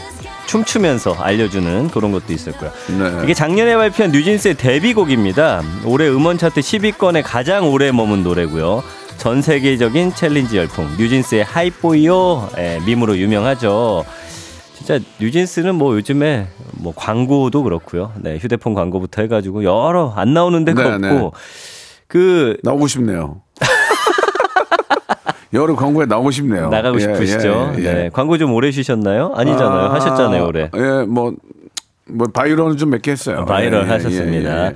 춤추면서 0.47 1.13
알려주는 1.13 1.89
그런 1.89 2.11
것도 2.11 2.33
있었고요. 2.33 2.71
네. 2.97 3.23
이게 3.23 3.33
작년에 3.33 3.75
발표한 3.75 4.11
뉴진스의 4.11 4.55
데뷔곡입니다. 4.55 5.61
올해 5.85 6.07
음원 6.09 6.37
차트 6.37 6.61
10위권에 6.61 7.21
가장 7.23 7.71
오래 7.71 7.91
머문 7.91 8.23
노래고요. 8.23 8.83
전 9.17 9.41
세계적인 9.41 10.15
챌린지 10.15 10.57
열풍 10.57 10.97
뉴진스의 10.97 11.43
Hype 11.43 11.91
Boy요 11.91 12.50
예, 12.57 12.79
밈으로 12.85 13.17
유명하죠. 13.17 14.05
진짜 14.75 14.99
뉴진스는 15.19 15.75
뭐 15.75 15.95
요즘에 15.95 16.47
뭐 16.73 16.93
광고도 16.95 17.63
그렇고요. 17.63 18.11
네, 18.17 18.37
휴대폰 18.37 18.73
광고부터 18.73 19.21
해가지고 19.21 19.63
여러 19.63 20.13
안 20.15 20.33
나오는 20.33 20.65
데가 20.65 20.97
네, 20.97 21.09
없고 21.09 21.33
그 22.13 22.58
나오고 22.62 22.86
싶네요. 22.86 23.41
여러 25.53 25.75
광고에 25.75 26.05
나오고 26.05 26.29
싶네요. 26.29 26.70
나가고 26.70 26.98
예, 26.98 27.00
싶으시죠? 27.01 27.74
예, 27.77 27.84
예. 27.84 27.93
네. 27.93 28.10
광고 28.13 28.38
좀 28.38 28.53
오래 28.53 28.70
쉬셨나요? 28.70 29.34
아니잖아요. 29.36 29.79
아, 29.89 29.93
하셨잖아요, 29.96 30.46
올해. 30.46 30.70
예, 30.75 31.05
뭐, 31.08 31.34
뭐 32.08 32.27
viral은 32.27 32.77
좀 32.77 32.91
몇 32.91 33.01
개 33.01 33.10
했어요. 33.12 33.46
바이럴 33.46 33.82
예, 33.82 33.86
예, 33.88 33.89
하셨습니다. 33.89 34.62
예, 34.62 34.65
예. 34.67 34.74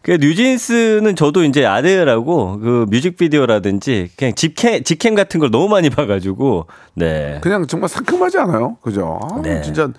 그 0.00 0.12
뉴진스는 0.12 1.14
저도 1.14 1.44
이제 1.44 1.66
아대라고 1.66 2.58
그 2.60 2.86
뮤직비디오라든지 2.88 4.08
그냥 4.16 4.34
직캠, 4.34 4.82
직캠 4.84 5.14
같은 5.14 5.40
걸 5.40 5.50
너무 5.50 5.68
많이 5.68 5.90
봐가지고 5.90 6.68
네. 6.94 7.38
그냥 7.42 7.66
정말 7.66 7.90
상큼하지 7.90 8.38
않아요? 8.38 8.78
그죠? 8.80 9.20
아, 9.22 9.42
네. 9.42 9.60
진짜 9.60 9.90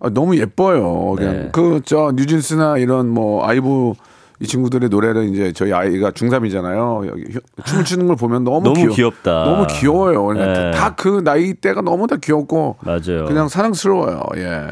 아, 0.00 0.08
너무 0.08 0.38
예뻐요. 0.38 1.14
그냥 1.18 1.32
네. 1.34 1.48
그저 1.52 2.12
뉴진스나 2.16 2.78
이런 2.78 3.08
뭐 3.10 3.46
아이브 3.46 3.92
이 4.40 4.46
친구들의 4.46 4.88
노래를 4.88 5.28
이제 5.28 5.52
저희 5.52 5.72
아이가 5.72 6.10
중3이잖아요. 6.12 7.06
여기 7.08 7.24
휴- 7.30 7.40
춤을 7.64 7.84
추는 7.84 8.06
걸 8.06 8.16
보면 8.16 8.42
너무, 8.44 8.62
너무 8.62 8.74
귀여, 8.74 8.88
귀엽다. 8.88 9.44
너무 9.44 9.66
귀여워요. 9.68 10.24
그러니까 10.24 10.60
네. 10.60 10.70
다그 10.70 11.22
나이 11.22 11.52
대가 11.54 11.82
너무 11.82 12.06
다 12.06 12.16
귀엽고 12.16 12.76
맞아요. 12.80 13.26
그냥 13.26 13.48
사랑스러워요. 13.48 14.22
예. 14.36 14.66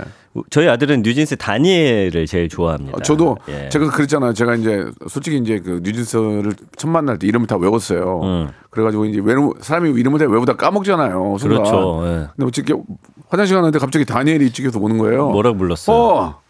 저희 0.50 0.68
아들은 0.68 1.02
뉴진스 1.02 1.36
다니엘을 1.36 2.26
제일 2.26 2.48
좋아합니다. 2.48 2.96
어, 2.96 3.02
저도 3.02 3.36
예. 3.48 3.68
제가 3.70 3.90
그랬잖아요. 3.90 4.32
제가 4.34 4.54
이제 4.54 4.86
솔직히 5.08 5.36
이제 5.36 5.58
그 5.58 5.80
뉴진스를 5.82 6.52
처음 6.76 6.92
만날 6.92 7.18
때 7.18 7.26
이름을 7.26 7.46
다 7.46 7.56
외웠어요. 7.56 8.20
음. 8.22 8.48
그래가지고 8.70 9.04
이제 9.06 9.20
외우, 9.22 9.52
사람이 9.60 9.90
이름을 10.00 10.18
다 10.18 10.26
외우다 10.26 10.54
까먹잖아요. 10.56 11.36
순간. 11.40 11.58
그렇죠. 11.58 12.02
예. 12.04 12.28
근데 12.36 12.46
어떻게 12.46 12.74
화장실 13.28 13.56
갔는데 13.56 13.78
갑자기 13.78 14.04
다니엘이 14.06 14.46
이쪽에서 14.46 14.78
오는 14.78 14.96
거예요. 14.96 15.28
뭐라고 15.28 15.58
불렀어요? 15.58 15.96
어, 15.96 16.40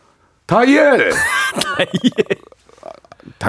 다이엘. 0.46 1.10
다니엘 1.76 2.37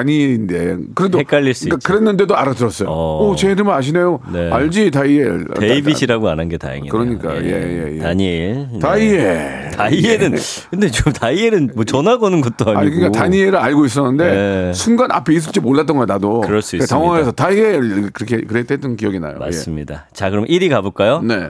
인데 0.08 0.78
그래도 0.96 1.20
헷갈릴 1.20 1.54
수 1.54 1.66
있죠. 1.66 1.78
그랬는데도 1.84 2.36
알아들었어요. 2.36 2.90
어. 2.90 3.28
오, 3.28 3.36
제 3.36 3.52
이름 3.52 3.70
아시네요. 3.70 4.20
네. 4.32 4.52
알지, 4.52 4.92
다이엘. 4.92 5.46
데이빗이라고 5.60 6.30
안한게 6.30 6.58
다행이네요. 6.58 6.92
그러니까, 6.92 7.36
예, 7.44 7.50
예, 7.50 7.96
예. 7.96 8.00
다니엘. 8.00 8.70
네. 8.74 8.80
다이엘. 8.80 9.72
다이엘은 9.72 10.36
근데 10.70 10.92
저 10.92 11.12
다이엘은 11.12 11.72
뭐 11.76 11.86
전화 11.86 12.18
거는 12.18 12.42
것도 12.42 12.66
아니고. 12.66 12.80
아니 12.80 12.92
그러니까 12.92 13.20
다니엘을 13.20 13.56
알고 13.58 13.86
있었는데 13.86 14.26
네. 14.26 14.74
순간 14.74 15.12
앞에 15.12 15.34
있을지 15.34 15.60
몰랐던 15.60 15.96
거야 15.96 16.06
나도. 16.06 16.42
그럴 16.42 16.62
수 16.62 16.76
있습니다. 16.76 16.96
당황해서 16.96 17.32
다이엘 17.32 18.12
그렇게 18.12 18.42
그랬던 18.42 18.96
기억이 18.96 19.20
나요. 19.20 19.36
예. 19.36 19.40
맞습니다. 19.40 20.08
자, 20.14 20.30
그럼 20.30 20.46
1위 20.46 20.70
가볼까요? 20.70 21.22
네. 21.22 21.50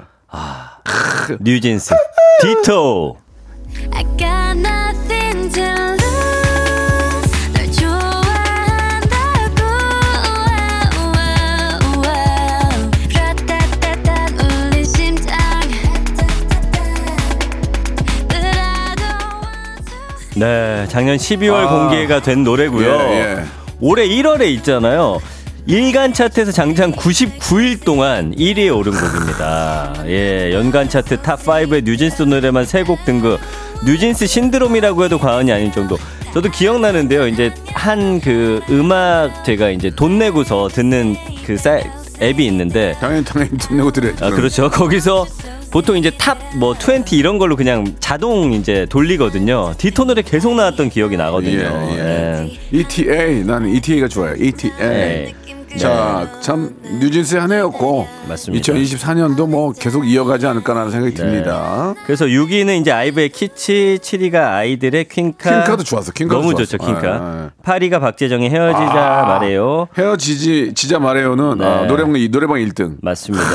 뉴진스 1.41 1.93
디토. 2.41 3.17
네, 20.39 20.85
작년 20.87 21.17
12월 21.17 21.53
아. 21.53 21.67
공개가 21.67 22.21
된 22.21 22.45
노래고요. 22.45 22.87
예, 22.87 23.19
예. 23.39 23.43
올해 23.81 24.07
1월에 24.07 24.47
있잖아요. 24.57 25.19
일간 25.65 26.13
차트에서 26.13 26.53
장장 26.53 26.93
99일 26.93 27.83
동안 27.83 28.33
1위에 28.33 28.73
오른 28.75 28.93
곡입니다. 28.93 29.93
예, 30.07 30.53
연간 30.53 30.87
차트 30.87 31.17
top5의 31.21 31.83
뉴진스 31.83 32.23
노래만 32.23 32.63
3곡 32.63 33.03
등극. 33.03 33.37
뉴진스 33.85 34.27
신드롬이라고 34.27 35.03
해도 35.03 35.19
과언이 35.19 35.51
아닐 35.51 35.71
정도. 35.73 35.97
저도 36.33 36.49
기억나는데요. 36.49 37.27
이제 37.27 37.53
한 37.73 38.21
그 38.23 38.61
음악 38.69 39.43
제가 39.43 39.69
이제 39.71 39.89
돈 39.89 40.19
내고서 40.19 40.69
듣는 40.69 41.15
그 41.45 41.57
사이, 41.57 41.83
앱이 42.21 42.45
있는데 42.47 42.95
당연히 42.99 43.25
당연히 43.25 43.57
돈 43.57 43.77
내고 43.77 43.91
드려야죠. 43.91 44.25
아, 44.25 44.29
그렇죠. 44.29 44.69
거기서 44.69 45.25
보통 45.71 45.97
이제 45.97 46.09
탑뭐20 46.09 47.13
이런 47.13 47.37
걸로 47.37 47.55
그냥 47.55 47.95
자동 47.99 48.53
이제 48.53 48.87
돌리거든요. 48.89 49.75
디토 49.77 50.05
노래 50.05 50.21
계속 50.21 50.55
나왔던 50.55 50.89
기억이 50.89 51.15
나거든요. 51.15 51.89
예, 51.91 51.95
예. 51.95 52.49
예. 52.73 52.79
ETA 52.79 53.43
나는 53.43 53.73
ETA가 53.75 54.07
좋아요. 54.07 54.35
ETA. 54.35 55.33
네. 55.71 55.77
자, 55.77 56.27
참 56.41 56.75
뉴진스의 56.99 57.41
한 57.41 57.51
해였고 57.51 58.07
맞습니다. 58.27 58.73
2024년도 58.73 59.47
뭐 59.47 59.71
계속 59.71 60.07
이어가지 60.07 60.47
않을까라는 60.47 60.91
생각이 60.91 61.13
네. 61.13 61.21
듭니다. 61.21 61.93
그래서 62.05 62.25
6위는 62.25 62.81
이제 62.81 62.91
아이브의 62.91 63.29
키치, 63.29 63.99
7위가 64.01 64.35
아이들의 64.35 65.07
퀸카. 65.07 65.63
퀸카도 65.63 65.83
좋았어. 65.83 66.11
퀸카도 66.11 66.41
너무 66.41 66.53
좋았어. 66.55 66.77
좋죠, 66.77 66.85
퀸카. 66.85 67.07
예, 67.07 67.43
예. 67.45 67.49
8위가 67.63 67.99
박재정의 68.01 68.49
헤어지자 68.49 69.21
아. 69.21 69.25
말해요. 69.25 69.87
헤어지지 69.97 70.73
지자 70.73 70.99
말해요는 70.99 71.57
네. 71.59 71.65
아, 71.65 71.85
노래방 71.85 72.13
노래방 72.31 72.57
1등. 72.57 72.95
맞습니다. 73.01 73.45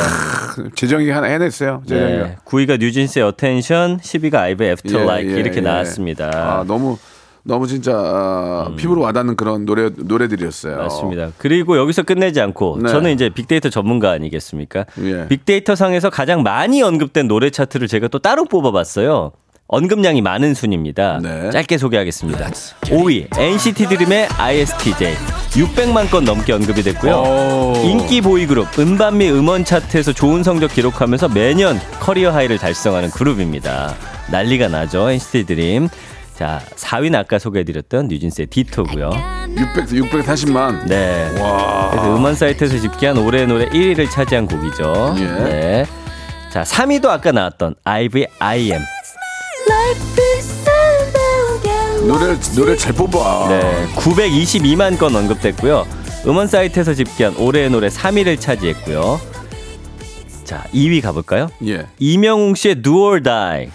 재정이 0.76 1.10
하나 1.10 1.26
해냈어요. 1.26 1.82
재정이가. 1.88 2.24
네. 2.24 2.36
9위가 2.44 2.78
뉴진스의 2.78 3.24
Attention, 3.24 3.98
10위가 3.98 4.34
아이브의 4.36 4.70
After 4.72 5.00
예, 5.00 5.04
Like 5.04 5.32
예, 5.32 5.40
이렇게 5.40 5.56
예. 5.56 5.60
나왔습니다. 5.62 6.30
아, 6.32 6.64
너무 6.66 6.96
너무 7.44 7.66
진짜 7.66 7.92
아, 7.94 8.72
피부로 8.76 9.02
와닿는 9.02 9.36
그런 9.36 9.66
노래 9.66 9.90
노래들이었어요. 9.94 10.74
음. 10.74 10.78
맞습니다. 10.78 11.32
그리고 11.38 11.76
여기서 11.76 12.02
끝내지 12.02 12.40
않고 12.40 12.78
네. 12.82 12.88
저는 12.88 13.12
이제 13.12 13.28
빅데이터 13.28 13.68
전문가 13.68 14.10
아니겠습니까? 14.12 14.86
예. 15.02 15.28
빅데이터 15.28 15.76
상에서 15.76 16.08
가장 16.08 16.42
많이 16.42 16.82
언급된 16.82 17.28
노래 17.28 17.50
차트를 17.50 17.86
제가 17.86 18.08
또 18.08 18.18
따로 18.18 18.46
뽑아봤어요. 18.46 19.32
언급량이 19.66 20.20
많은 20.20 20.54
순입니다. 20.54 21.20
네. 21.22 21.50
짧게 21.50 21.78
소개하겠습니다. 21.78 22.50
5위 22.82 23.38
NCT 23.38 23.86
드림의 23.88 24.28
ISTJ 24.38 25.14
600만 25.50 26.10
건 26.10 26.24
넘게 26.24 26.52
언급이 26.52 26.82
됐고요. 26.82 27.14
오. 27.14 27.72
인기 27.82 28.20
보이그룹 28.20 28.78
음반 28.78 29.13
및 29.13 29.30
음원 29.30 29.64
차트에서 29.64 30.12
좋은 30.12 30.42
성적 30.42 30.72
기록하면서 30.72 31.28
매년 31.28 31.78
career 32.00 32.30
high를 32.32 32.58
달성하는 32.58 33.10
그룹입니다. 33.10 33.94
난리가 34.30 34.68
나죠. 34.68 35.10
NCT 35.10 35.44
드림. 35.46 35.88
자, 36.36 36.60
4위는 36.76 37.14
아까 37.14 37.38
소개해드렸던 37.38 38.08
뉴진스의 38.08 38.48
Ditto고요. 38.48 39.10
600, 39.56 40.10
640만. 40.10 40.86
네. 40.86 41.30
와. 41.40 41.90
그래서 41.90 42.16
음원 42.16 42.34
사이트에서 42.34 42.78
집계한 42.78 43.18
올해 43.18 43.46
노래 43.46 43.68
1위를 43.68 44.10
차지한 44.10 44.46
곡이죠. 44.46 45.14
예. 45.18 45.24
네. 45.24 45.86
자, 46.50 46.62
3위도 46.62 47.06
아까 47.06 47.30
나왔던 47.30 47.76
아이브의 47.84 48.28
I 48.40 48.60
am. 48.72 48.82
노래, 52.06 52.36
노래 52.54 52.76
잘 52.76 52.92
뽑아. 52.92 53.48
네. 53.48 53.86
922만 53.94 54.98
건 54.98 55.14
언급됐고요. 55.14 55.86
음원 56.26 56.48
사이트에서 56.48 56.94
집계한 56.94 57.36
올해의 57.36 57.70
노래 57.70 57.88
3위를 57.88 58.40
차지했고요. 58.40 59.20
자, 60.42 60.64
2위 60.74 61.00
가볼까요? 61.00 61.48
예. 61.66 61.86
이명웅 61.98 62.56
씨의 62.56 62.82
Do 62.82 63.04
or 63.04 63.22
Die. 63.22 63.70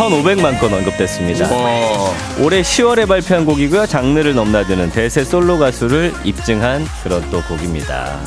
1,500만 0.00 0.58
건 0.58 0.72
언급됐습니다. 0.72 1.46
어, 1.50 2.14
올해 2.40 2.62
10월에 2.62 3.06
발표한 3.06 3.44
곡이고요. 3.44 3.86
장르를 3.86 4.34
넘나드는 4.34 4.90
대세 4.92 5.24
솔로 5.24 5.58
가수를 5.58 6.14
입증한 6.24 6.86
그런 7.02 7.28
또 7.30 7.42
곡입니다. 7.42 8.18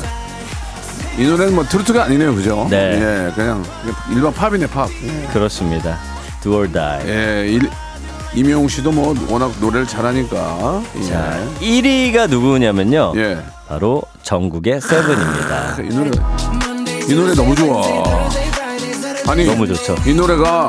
이 1.18 1.24
노래는 1.24 1.54
뭐 1.54 1.64
트로트가 1.64 2.04
아니네요, 2.04 2.32
그죠? 2.34 2.68
네. 2.70 3.26
예, 3.26 3.32
그냥 3.34 3.64
일반 4.12 4.32
팝이네, 4.32 4.68
팝. 4.68 4.88
그렇습니다. 5.32 5.98
Do 6.42 6.54
or 6.54 6.70
Die. 6.70 7.08
예, 7.08 7.46
일, 7.48 7.68
이명웅 8.34 8.68
씨도 8.68 8.92
뭐 8.92 9.14
워낙 9.28 9.52
노래를 9.60 9.86
잘하니까. 9.86 10.82
예. 10.96 11.02
자, 11.08 11.40
1위가 11.60 12.28
누구냐면요. 12.28 13.14
예. 13.16 13.38
바로 13.66 14.02
전국의 14.22 14.80
세븐입니다. 14.80 15.76
이 15.82 15.88
노래, 15.94 16.10
이 17.08 17.14
노래 17.14 17.34
너무 17.34 17.54
좋아. 17.56 17.82
아니, 19.26 19.44
너무 19.44 19.66
좋죠. 19.66 19.96
이 20.06 20.12
노래가 20.12 20.68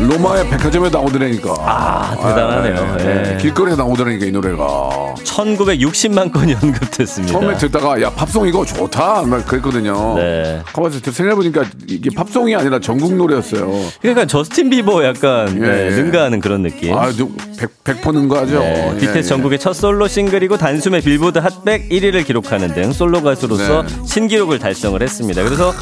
로마의 0.00 0.48
백화점에 0.50 0.90
나오더라니까. 0.90 1.54
아, 1.60 2.16
대단하네요. 2.16 2.96
예. 3.00 3.38
길거리에 3.40 3.76
나오더라니까, 3.76 4.26
이 4.26 4.32
노래가. 4.32 5.14
1960만 5.24 6.32
건이 6.32 6.54
언급됐습니다. 6.54 7.32
처음에 7.32 7.56
듣다가, 7.56 8.00
야, 8.02 8.10
팝송 8.10 8.48
이거 8.48 8.64
좋다. 8.64 9.22
막 9.22 9.46
그랬거든요. 9.46 10.16
네. 10.16 10.62
가만히 10.72 10.98
생각해보니까 10.98 11.64
이게 11.88 12.10
팝송이 12.14 12.54
아니라 12.54 12.80
정국 12.80 13.14
노래였어요. 13.14 13.70
그러니까 14.00 14.26
저스틴 14.26 14.70
비버 14.70 15.04
약간 15.04 15.48
예, 15.56 15.66
네, 15.66 15.86
예. 15.86 15.90
능가하는 15.90 16.40
그런 16.40 16.62
느낌. 16.62 16.96
아, 16.96 17.10
좀 17.12 17.36
백, 17.58 17.70
백 17.84 18.02
퍼는 18.02 18.28
거 18.28 18.38
하죠. 18.38 18.58
네, 18.58 18.92
예, 18.94 18.98
BTS 18.98 19.18
예. 19.18 19.22
정국의 19.22 19.58
첫 19.58 19.72
솔로 19.74 20.08
싱글이고 20.08 20.56
단숨에 20.56 21.00
빌보드 21.00 21.38
핫백 21.38 21.88
1위를 21.90 22.26
기록하는 22.26 22.74
등 22.74 22.92
솔로 22.92 23.22
가수로서 23.22 23.82
네. 23.82 23.88
신기록을 24.06 24.58
달성을 24.58 25.00
했습니다. 25.00 25.42
그래서 25.42 25.72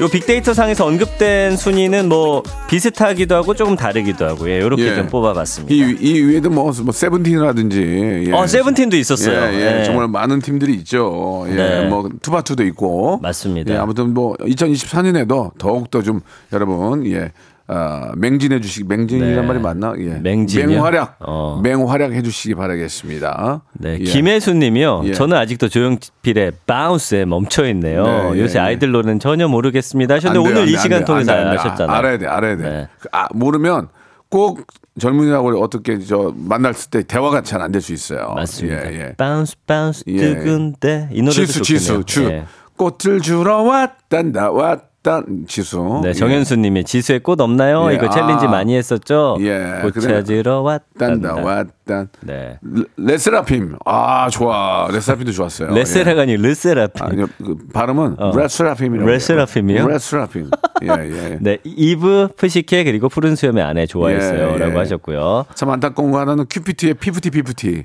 요 0.00 0.08
빅데이터 0.08 0.54
상에서 0.54 0.86
언급된 0.86 1.56
순위는 1.56 2.08
뭐 2.08 2.42
비슷하기도 2.68 3.34
하고 3.34 3.54
조금 3.62 3.76
다르기도 3.76 4.26
하고 4.26 4.50
예, 4.50 4.56
이렇게 4.56 4.88
예. 4.88 4.94
좀 4.96 5.06
뽑아봤습니다. 5.06 5.72
이, 5.72 5.96
이 6.00 6.20
위에도 6.20 6.50
뭐, 6.50 6.72
뭐 6.82 6.92
세븐틴이라든지 6.92 8.24
예. 8.26 8.32
어, 8.32 8.44
세븐틴도 8.44 8.96
있었어요. 8.96 9.54
예, 9.54 9.54
예. 9.54 9.80
예. 9.80 9.84
정말 9.84 10.08
많은 10.08 10.40
팀들이 10.40 10.74
있죠. 10.78 11.44
예, 11.48 11.54
네. 11.54 11.84
뭐 11.88 12.08
투바투도 12.20 12.64
있고 12.64 13.20
맞습니다. 13.22 13.72
예, 13.72 13.78
아무튼 13.78 14.12
뭐 14.14 14.34
2024년에도 14.38 15.56
더욱 15.58 15.90
더 15.90 16.02
좀 16.02 16.20
여러분 16.52 17.06
예. 17.06 17.30
아, 17.74 18.12
맹진해 18.16 18.60
주시기 18.60 18.86
맹진이란 18.86 19.34
네. 19.34 19.42
말이 19.42 19.58
맞나? 19.58 19.94
예. 19.98 20.18
맹진이요? 20.20 20.68
맹활약. 20.68 21.16
어. 21.20 21.60
맹활약 21.62 22.12
해 22.12 22.20
주시기 22.22 22.54
바라겠습니다. 22.54 23.62
네, 23.80 23.98
예. 24.00 24.04
김혜수 24.04 24.54
님이요. 24.54 25.02
예. 25.06 25.14
저는 25.14 25.36
아직도 25.36 25.68
조용필의 25.68 26.52
Bounce에 26.66 27.24
멈춰 27.24 27.66
있네요. 27.68 28.04
네, 28.04 28.30
예, 28.36 28.40
요새 28.42 28.58
예. 28.58 28.62
아이들 28.64 28.90
노래는 28.92 29.20
전혀 29.20 29.48
모르겠습니다. 29.48 30.14
안 30.14 30.16
하셨는데 30.18 30.48
돼, 30.48 30.52
오늘 30.52 30.62
안이 30.68 30.76
시간 30.82 30.98
돼, 31.00 31.04
통해서. 31.06 31.32
아셨잖아요. 31.32 31.90
아, 31.96 31.98
알아야 31.98 32.18
돼, 32.18 32.26
알아야 32.26 32.56
돼. 32.56 32.62
네. 32.62 32.88
그, 32.98 33.08
아, 33.12 33.26
모르면 33.32 33.88
꼭 34.28 34.66
젊은이하고 34.98 35.62
어떻게 35.62 35.98
저 35.98 36.32
만났을 36.36 36.90
때 36.90 37.02
대화가 37.02 37.40
잘 37.42 37.62
안 37.62 37.72
될 37.72 37.80
수 37.80 37.92
있어요. 37.94 38.32
맞습니다. 38.34 38.92
예, 38.92 39.00
예. 39.00 39.14
Bounce 39.16 39.56
Bounce 39.66 40.04
예. 40.08 40.18
뜨근데 40.18 41.08
이 41.12 41.22
노래도 41.22 41.32
지수, 41.46 41.62
좋겠네요. 41.62 41.78
지수, 41.78 42.04
주. 42.04 42.24
예. 42.24 42.44
꽃을 42.76 43.20
주러 43.20 43.62
왔단다, 43.62 44.50
왔 44.50 44.91
단, 45.02 45.44
지수. 45.48 46.00
네, 46.02 46.10
예. 46.10 46.12
정현수 46.12 46.56
님이 46.56 46.84
지수의 46.84 47.20
꽃 47.20 47.40
없나요? 47.40 47.90
예, 47.90 47.96
이거 47.96 48.08
챌린지 48.08 48.46
아. 48.46 48.50
많이 48.50 48.76
했었죠? 48.76 49.36
예, 49.40 49.80
꽃 49.82 49.94
그래. 49.94 50.22
찾으러 50.22 50.78
딴다, 50.98 51.34
왔단다. 51.34 51.72
왔단. 51.86 52.08
네. 52.20 52.58
레- 52.62 52.84
레스라핌. 52.96 53.76
아, 53.84 54.28
좋아. 54.30 54.88
레스라핌도 54.92 55.32
좋았어요. 55.32 55.74
레세라가 55.74 56.22
아니고 56.22 56.42
예. 56.42 56.48
르세라핌. 56.48 57.02
아, 57.02 57.08
이거 57.12 57.26
그 57.38 57.56
발음은 57.72 58.16
어. 58.18 58.36
레스라핌이라고. 58.36 59.08
레스라핌이요? 59.10 59.88
레스라핌. 59.88 60.50
예, 60.84 60.88
예. 60.88 61.38
네, 61.40 61.58
이브 61.64 62.28
프시케 62.36 62.84
그리고 62.84 63.08
푸른 63.08 63.36
수염의 63.36 63.62
아내 63.62 63.86
좋아했어요. 63.86 64.54
예, 64.54 64.58
라고 64.58 64.74
예. 64.74 64.78
하셨고요. 64.78 65.46
참 65.54 65.70
안타까운 65.70 66.10
거 66.10 66.20
하나는 66.20 66.46
Cupid의 66.48 66.94
피프티 66.94 67.30
피프티. 67.30 67.84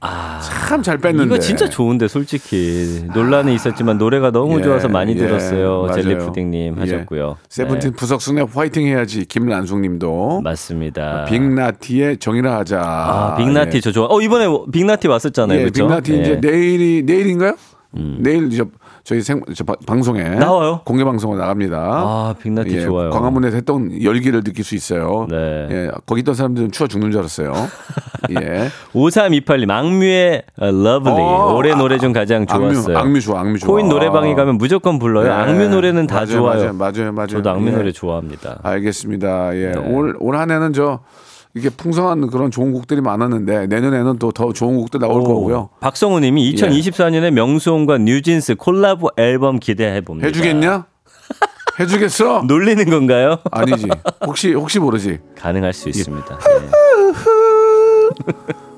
참잘 0.68 0.98
뺐는데. 1.00 1.24
아, 1.24 1.26
이거 1.26 1.40
진짜 1.40 1.70
좋은데 1.70 2.08
솔직히 2.08 3.04
논란이 3.14 3.54
있었지만 3.56 3.98
노래가 3.98 4.32
너무 4.32 4.60
예, 4.60 4.64
좋아서 4.64 4.88
많이 4.88 5.14
예, 5.14 5.18
들었어요. 5.18 5.88
젤리 5.94 6.18
푸딩님 6.20 6.76
예. 6.78 6.80
하셨고요. 6.80 7.38
세븐틴 7.50 7.94
부석순의 7.94 8.48
화이팅 8.54 8.86
해야지 8.88 9.26
김란숙님도. 9.26 10.42
네, 10.44 10.50
맞습니다. 10.50 11.26
빅나티의 11.26 12.18
정이라 12.18 12.58
하자. 12.60 12.82
아, 12.82 13.36
빅나티 13.38 13.82
예. 13.88 13.92
저 13.92 13.92
좋아. 13.92 14.08
어 14.10 14.22
이번에 14.22 14.46
빅나티 14.72 15.08
왔었잖아요. 15.08 15.58
예, 15.60 15.64
그렇죠? 15.64 15.88
빅나티 15.88 16.20
이제 16.22 16.40
내일이 16.42 17.04
내일인가요? 17.06 17.56
내일 18.20 18.50
저 18.52 18.66
저희 19.04 19.22
생 19.22 19.42
저 19.56 19.64
방송에 19.64 20.22
나와요? 20.36 20.82
공개 20.84 21.06
방송에 21.06 21.38
나갑니다. 21.38 21.78
아, 21.80 22.36
빅나티 22.44 22.76
예, 22.76 22.82
좋아요. 22.82 23.10
광화문에서 23.10 23.56
했던 23.56 24.04
열기를 24.04 24.44
느낄 24.44 24.66
수 24.66 24.76
있어요. 24.76 25.26
네. 25.30 25.68
예, 25.72 25.92
거기 26.06 26.20
있던 26.20 26.36
사람들은 26.36 26.72
추워 26.74 26.88
죽는 26.90 27.12
줄 27.12 27.20
알았어요. 27.22 27.54
예. 28.42 28.68
5328님 28.94 29.70
악뮤의 29.72 30.44
Love 30.58 30.91
Lee 30.91 31.16
어, 31.16 31.54
올해 31.56 31.74
노래 31.76 31.98
중 31.98 32.12
가장 32.12 32.46
좋았어요. 32.46 32.98
악뮤, 32.98 33.08
악뮤 33.12 33.22
좋아, 33.22 33.40
악뮤 33.40 33.58
좋아. 33.60 33.68
코인 33.70 33.88
노래방에 33.88 34.36
가면 34.36 34.58
무조건 34.58 35.00
불러요. 35.00 35.28
예, 35.28 35.32
악뮤 35.32 35.70
노래는 35.70 36.08
다 36.08 36.16
맞아요, 36.16 36.28
좋아요. 36.28 36.58
맞아요, 36.60 36.74
맞아요, 36.74 37.12
맞아요. 37.14 37.28
저도 37.28 37.50
악뮤 37.52 37.68
예. 37.70 37.72
노래 37.72 37.92
좋아합니다. 37.94 38.60
알겠습니다. 38.64 39.56
예. 39.56 39.72
네. 39.72 39.78
올, 39.80 40.18
올 40.20 40.36
한 40.36 40.52
해는 40.52 40.74
저, 40.74 41.00
이게 41.56 41.70
풍성한 41.70 42.28
그런 42.28 42.52
좋은 42.52 42.72
곡들이 42.74 43.02
많았는데, 43.02 43.68
내년에는 43.68 44.20
또 44.20 44.32
더 44.32 44.54
좋은 44.54 44.76
곡들 44.78 45.00
나올 45.00 45.24
거고요. 45.24 45.70
예. 45.74 45.80
박성우 45.80 46.20
님이 46.20 46.54
2024년에 46.54 47.32
명수홍과 47.32 47.98
뉴진스 48.00 48.56
콜라보 48.56 49.10
앨범 49.18 49.60
기대해 49.60 50.02
봅니다. 50.02 50.28
해 50.28 50.32
주겠냐? 50.32 50.86
해 51.80 51.86
주겠어? 51.88 52.44
놀리는 52.48 52.84
건가요? 52.90 53.38
아니지. 53.52 53.88
혹시, 54.26 54.54
혹시 54.54 54.80
모르지. 54.80 55.20
가능할 55.36 55.74
수 55.74 55.90
있습니다. 55.90 56.38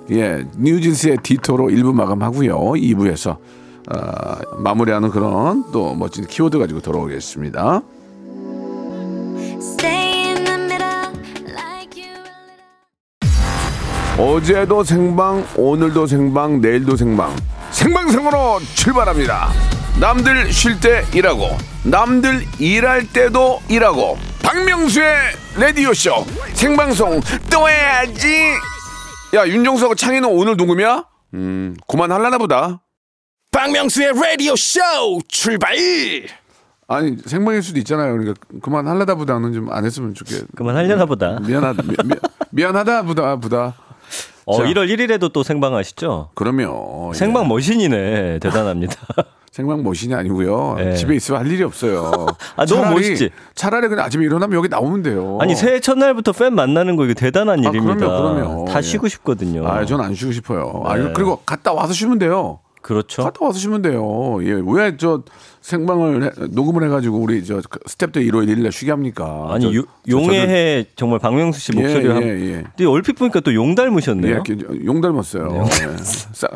네. 0.10 0.15
예. 0.17 0.45
뉴진스의 0.58 1.17
디토로 1.23 1.67
1부 1.67 1.93
마감하고요. 1.93 2.58
2부에서, 2.58 3.32
어, 3.32 4.58
마무리하는 4.58 5.10
그런 5.10 5.63
또 5.71 5.93
멋진 5.95 6.25
키워드 6.25 6.58
가지고 6.58 6.79
돌아오겠습니다. 6.82 7.82
어제도 14.19 14.84
생방, 14.84 15.45
오늘도 15.55 16.05
생방, 16.05 16.60
내일도 16.60 16.97
생방. 16.97 17.34
생방송으로 17.71 18.60
출발합니다. 18.75 19.49
남들 19.99 20.51
쉴 20.51 20.77
때 20.79 21.05
일하고, 21.13 21.47
남들 21.86 22.43
일할 22.60 23.08
때도 23.08 23.62
일하고. 23.69 24.17
박명수의 24.43 25.15
라디오쇼 25.58 26.25
생방송 26.53 27.21
또 27.49 27.69
해야지. 27.69 28.27
야, 29.36 29.47
윤정수하고 29.47 29.95
창희는 29.95 30.27
오늘 30.29 30.58
녹음이야? 30.58 31.05
음, 31.36 31.77
그만할라나 31.88 32.38
보다. 32.39 32.82
박명수의 33.51 34.13
라디오 34.15 34.55
쇼 34.55 34.79
출발 35.29 35.75
아니, 36.88 37.15
생방일 37.25 37.62
수도 37.63 37.79
있잖아요. 37.79 38.12
그러니까 38.17 38.34
그만 38.62 38.88
할라다 38.88 39.15
보다는 39.15 39.53
좀 39.53 39.71
안 39.71 39.86
했으면 39.86 40.13
좋겠. 40.13 40.43
그만 40.55 40.75
하려나 40.75 41.05
보다. 41.05 41.39
미안하다, 41.39 41.84
미, 41.84 41.95
미, 42.05 42.15
미안하다 42.51 43.03
보다, 43.03 43.36
보다. 43.38 43.75
어, 44.50 44.58
자. 44.58 44.64
1월 44.64 44.90
1일에도 44.90 45.32
또 45.32 45.44
생방하시죠? 45.44 46.30
그러면. 46.34 46.72
예. 47.14 47.18
생방 47.18 47.48
머신이네. 47.48 48.40
대단합니다. 48.42 48.96
생방 49.52 49.84
머신이 49.84 50.14
아니고요. 50.14 50.78
예. 50.80 50.96
집에 50.96 51.16
있으면 51.16 51.42
할 51.42 51.48
일이 51.52 51.64
없어요. 51.64 52.28
아, 52.56 52.66
너무 52.66 52.92
멋있지? 52.94 53.30
차라리 53.56 53.88
그냥 53.88 54.06
아침에 54.06 54.24
일어나면 54.26 54.56
여기 54.58 54.70
나오면 54.70 55.04
돼요. 55.04 55.38
아니 55.42 55.56
새해 55.56 55.80
첫날부터 55.80 56.32
팬 56.34 56.54
만나는 56.54 56.96
거 56.96 57.06
이거 57.06 57.14
대단한 57.16 57.60
아, 57.66 57.70
일입니다. 57.70 57.96
그럼요, 58.08 58.34
그럼요. 58.36 58.66
다 58.66 58.78
예. 58.78 58.82
쉬고 58.82 59.08
싶거든요. 59.08 59.68
아, 59.68 59.84
전 59.86 60.00
안 60.02 60.14
쉬고 60.14 60.32
싶어요. 60.32 60.84
아, 60.86 60.96
네. 60.98 61.12
그리고 61.16 61.38
갔다 61.46 61.74
와서 61.74 61.94
쉬면 61.94 62.20
돼요. 62.20 62.60
그렇죠. 62.82 63.24
갔다 63.24 63.46
와서 63.46 63.60
쉬면 63.60 63.82
돼요. 63.82 64.38
예, 64.44 64.62
왜 64.65 64.96
저 64.98 65.24
생방을 65.62 66.24
해- 66.24 66.32
녹음을 66.52 66.84
해가지고 66.86 67.18
우리 67.18 67.44
저 67.44 67.58
스탭들 67.60 68.18
1월 68.30 68.48
1일날 68.48 68.72
쉬게 68.72 68.92
합니까? 68.92 69.48
아니 69.50 69.65
저- 69.74 69.84
용해해 70.10 70.86
정말 70.96 71.20
박명수 71.20 71.60
씨 71.60 71.72
예, 71.76 71.82
목소리가 71.82 72.15
한- 72.15 72.24
예, 72.24 72.28
예. 72.30 72.63
근데 72.76 72.86
얼핏 72.86 73.13
보니까 73.18 73.42
또 73.42 73.54
용 73.54 73.76
닮으셨네요. 73.76 74.36
예, 74.36 74.42
그- 74.56 74.86
용 74.86 75.02
닮았어요. 75.02 75.65
예. 75.65 75.98
쌍, 76.04 76.50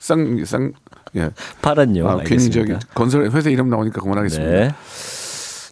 쌍, 0.00 0.44
쌍, 0.44 0.72
예. 1.16 1.30
파란요. 1.62 2.08
아, 2.08 2.18
괜히 2.24 2.50
저기. 2.50 2.74
건설 2.94 3.30
회사 3.30 3.48
이름 3.48 3.70
나오니까 3.70 4.00
그만하겠습니다. 4.00 4.50
네. 4.52 4.70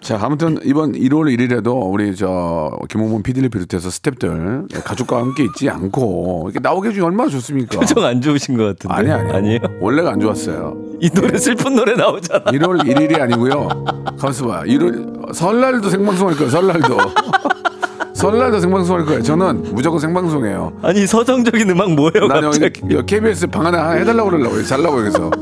자, 0.07 0.21
아무튼 0.23 0.57
이번 0.63 0.93
1월 0.93 1.37
1일에도 1.37 1.93
우리 1.93 2.15
저 2.15 2.71
김홍문 2.89 3.25
PD를 3.25 3.49
비롯해서 3.49 3.89
스탭들 3.89 4.85
가족과 4.85 5.19
함께 5.19 5.43
있지 5.43 5.69
않고 5.69 6.43
이렇게 6.45 6.61
나오게 6.61 6.91
해주면 6.91 7.09
얼마나 7.09 7.29
좋습니까? 7.29 7.81
표정 7.81 8.05
안 8.05 8.21
좋으신 8.21 8.57
것 8.57 8.67
같은데. 8.67 8.95
아니 8.95 9.11
아니 9.11 9.33
아니에요? 9.33 9.59
원래가 9.81 10.13
안 10.13 10.21
좋았어요. 10.21 10.77
이 11.01 11.11
노래 11.11 11.37
슬픈 11.37 11.75
노래 11.75 11.95
나오잖아. 11.95 12.45
1월 12.45 12.85
1일이 12.85 13.21
아니고요. 13.21 13.67
가만있어 14.17 14.47
봐. 14.47 14.63
1월 14.63 15.35
설날도 15.35 15.91
생방송 15.91 16.29
할 16.29 16.37
거예요. 16.37 16.51
설날도. 16.51 16.99
설날도 18.15 18.61
생방송 18.61 18.99
할 18.99 19.07
거예요. 19.07 19.23
저는 19.23 19.75
무조건 19.75 19.99
생방송해요. 19.99 20.73
아니 20.83 21.05
서정적인 21.05 21.69
음악 21.71 21.93
뭐예요 21.97 22.29
난 22.29 22.45
여기 22.45 22.61
갑자기? 22.61 22.95
여기 22.95 23.07
KBS 23.07 23.49
방 23.49 23.67
하나 23.67 23.91
해달라고 23.91 24.31
그러려고 24.31 24.63
잘라고 24.63 25.01
여기서. 25.01 25.33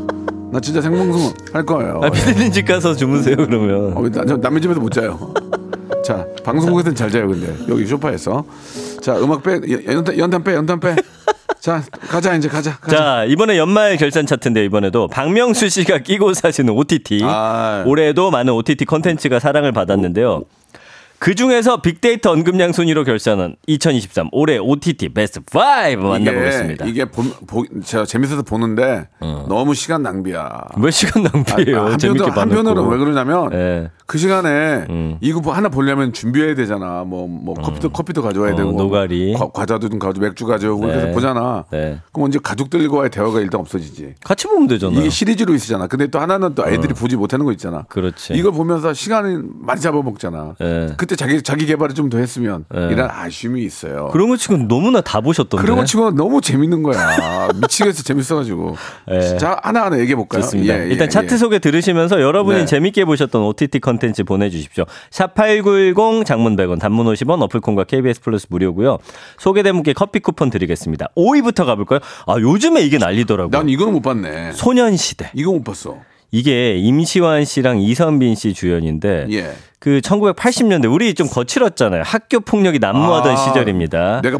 나 0.55 0.61
진짜 0.61 0.81
생방송 0.81 1.35
할 1.53 1.67
거예요. 1.67 2.01
아, 2.01 2.11
피디님 2.11 2.53
집 2.53 2.65
가서 2.65 2.95
주무세요 2.95 3.35
그러면. 3.35 3.93
어, 3.97 4.09
나, 4.09 4.25
저 4.25 4.37
남의 4.37 4.63
집에서 4.63 4.79
못 4.79 4.89
자요. 4.89 5.35
자, 6.07 6.25
방송국에서는 6.45 6.95
잘 6.95 7.11
자요, 7.11 7.27
근데. 7.27 7.53
여기 7.69 7.85
소파에서. 7.85 8.45
자, 9.03 9.19
음악 9.19 9.43
빼, 9.43 9.59
연탄, 9.93 10.17
연탄 10.17 10.45
빼, 10.45 10.55
연탄 10.55 10.79
빼. 10.79 10.95
자, 11.59 11.83
가자, 12.09 12.37
이제 12.37 12.49
가자. 12.49 12.77
가자. 12.77 12.97
자 12.97 13.25
이번에 13.25 13.59
연말 13.59 13.97
결산 13.97 14.27
차트인데 14.27 14.65
이번에도 14.67 15.09
박명수 15.09 15.69
씨가 15.71 15.99
끼고 15.99 16.35
사시는 16.35 16.73
OTT 16.73 17.23
아. 17.25 17.83
올해에도 17.85 18.31
많은 18.31 18.53
OTT 18.53 18.85
컨텐츠가 18.85 19.41
사랑을 19.41 19.73
받았는데요. 19.73 20.45
그 21.25 21.35
중에서 21.35 21.81
빅데이터 21.81 22.33
언급량 22.33 22.73
순위로 22.73 23.03
결산한 23.03 23.57
2023 23.67 24.29
올해 24.31 24.59
OTT 24.59 25.09
베스트 25.15 25.41
5 25.41 25.97
만나보겠습니다. 25.97 26.85
이게, 26.85 26.91
이게 27.03 27.11
보, 27.11 27.23
보, 27.47 27.65
제가 27.83 28.05
재밌어서 28.05 28.43
보는데 28.43 29.09
너무 29.49 29.73
시간 29.73 30.03
낭비야. 30.03 30.65
몇 30.77 30.91
시간 30.91 31.23
낭비예요? 31.23 31.81
아, 31.81 31.97
재밌게 31.97 32.25
한편으로, 32.25 32.41
한편으로는. 32.41 32.91
왜 32.91 32.99
그러냐면 32.99 33.51
예. 33.55 33.91
그 34.07 34.19
시간에 34.19 34.85
음. 34.91 35.17
이거 35.21 35.41
뭐 35.41 35.55
하나 35.55 35.69
보려면 35.69 36.13
준비해야 36.13 36.55
되잖아. 36.55 37.05
뭐, 37.07 37.27
뭐 37.27 37.55
커피도 37.55 37.89
커피도 37.91 38.21
가져와야 38.23 38.53
어, 38.53 38.57
되고 38.57 38.73
노가리. 38.73 39.33
과, 39.33 39.49
과자도 39.51 39.89
좀 39.89 39.99
가져 39.99 40.21
맥주 40.21 40.45
가져오고 40.47 40.87
네. 40.87 40.93
그래서 40.93 41.13
보잖아. 41.13 41.65
네. 41.71 41.99
그럼 42.13 42.29
이제 42.29 42.39
가족들과의 42.43 43.11
대화가 43.11 43.41
일단 43.41 43.61
없어지지. 43.63 44.15
같이 44.23 44.47
보면 44.47 44.67
되잖아요. 44.69 45.01
이게 45.01 45.09
시리즈로 45.09 45.55
있으잖아. 45.55 45.87
근데 45.87 46.07
또 46.09 46.19
하나는 46.21 46.55
또 46.55 46.67
애들이 46.69 46.93
보지 46.93 47.17
못하는 47.17 47.47
거 47.47 47.53
있잖아. 47.53 47.79
어. 47.79 47.85
그렇지. 47.89 48.35
이걸 48.35 48.53
보면서 48.53 48.93
시간을 48.93 49.43
많이 49.61 49.81
잡아먹잖아. 49.81 50.57
예. 50.61 50.89
그때 50.99 51.17
자기 51.17 51.43
자기 51.43 51.65
개발을 51.67 51.95
좀 51.95 52.05
더 52.11 52.19
했으면 52.19 52.67
예. 52.77 52.89
이런 52.93 53.09
아쉬움이 53.11 53.65
있어요. 53.65 54.11
그런 54.13 54.29
거 54.29 54.37
치고 54.37 54.59
너무나 54.69 55.01
다 55.01 55.23
보셨던데. 55.23 55.63
그런 55.65 55.79
거 55.79 55.85
치고 55.87 56.11
너무 56.11 56.43
재밌는 56.43 56.83
거야. 56.83 57.49
미치겠어 57.57 58.03
재밌어가지고. 58.03 58.77
예. 59.11 59.39
자 59.39 59.59
하나 59.63 59.87
하나 59.87 59.99
얘기해 59.99 60.15
볼까요? 60.15 60.43
좋습니다. 60.43 60.75
예, 60.79 60.85
예, 60.85 60.89
일단 60.91 61.09
차트 61.09 61.33
예. 61.33 61.37
소개 61.39 61.59
들으시면서 61.59 62.21
여러분이 62.21 62.59
네. 62.61 62.65
재밌게 62.67 63.07
보셨던 63.07 63.43
OTT 63.43 63.81
컨텐츠 63.81 64.25
보내주십시오. 64.25 64.85
샵8910 65.11 66.25
장문 66.27 66.57
100원 66.57 66.81
단문 66.81 67.07
50원 67.07 67.43
어플콘과 67.43 67.85
KBS 67.85 68.21
플러스 68.21 68.47
무료고요. 68.51 68.99
소개된 69.39 69.75
분께 69.75 69.93
커피 69.93 70.21
쿠폰 70.21 70.51
드리겠습니다. 70.51 71.09
5위부터 71.17 71.65
가볼까요? 71.67 72.01
아 72.27 72.37
요즘에 72.39 72.83
이게 72.83 72.99
난리더라고요. 72.99 73.51
난 73.51 73.69
이거는 73.69 73.93
못 73.93 74.03
봤네. 74.03 74.53
소년시대. 74.53 75.31
이거 75.35 75.53
못 75.53 75.65
봤어. 75.65 75.97
이게 76.31 76.77
임시완 76.79 77.45
씨랑 77.45 77.81
이선빈 77.81 78.35
씨 78.35 78.55
주연인데 78.55 79.27
예. 79.31 79.53
그 79.79 80.01
1980년대 80.01 80.93
우리 80.93 81.15
좀 81.15 81.29
거칠었잖아요. 81.29 82.03
학교 82.05 82.41
폭력이 82.41 82.81
난무하던 82.81 83.35
아, 83.35 83.37
시절입니다. 83.37 84.21
내가 84.23 84.39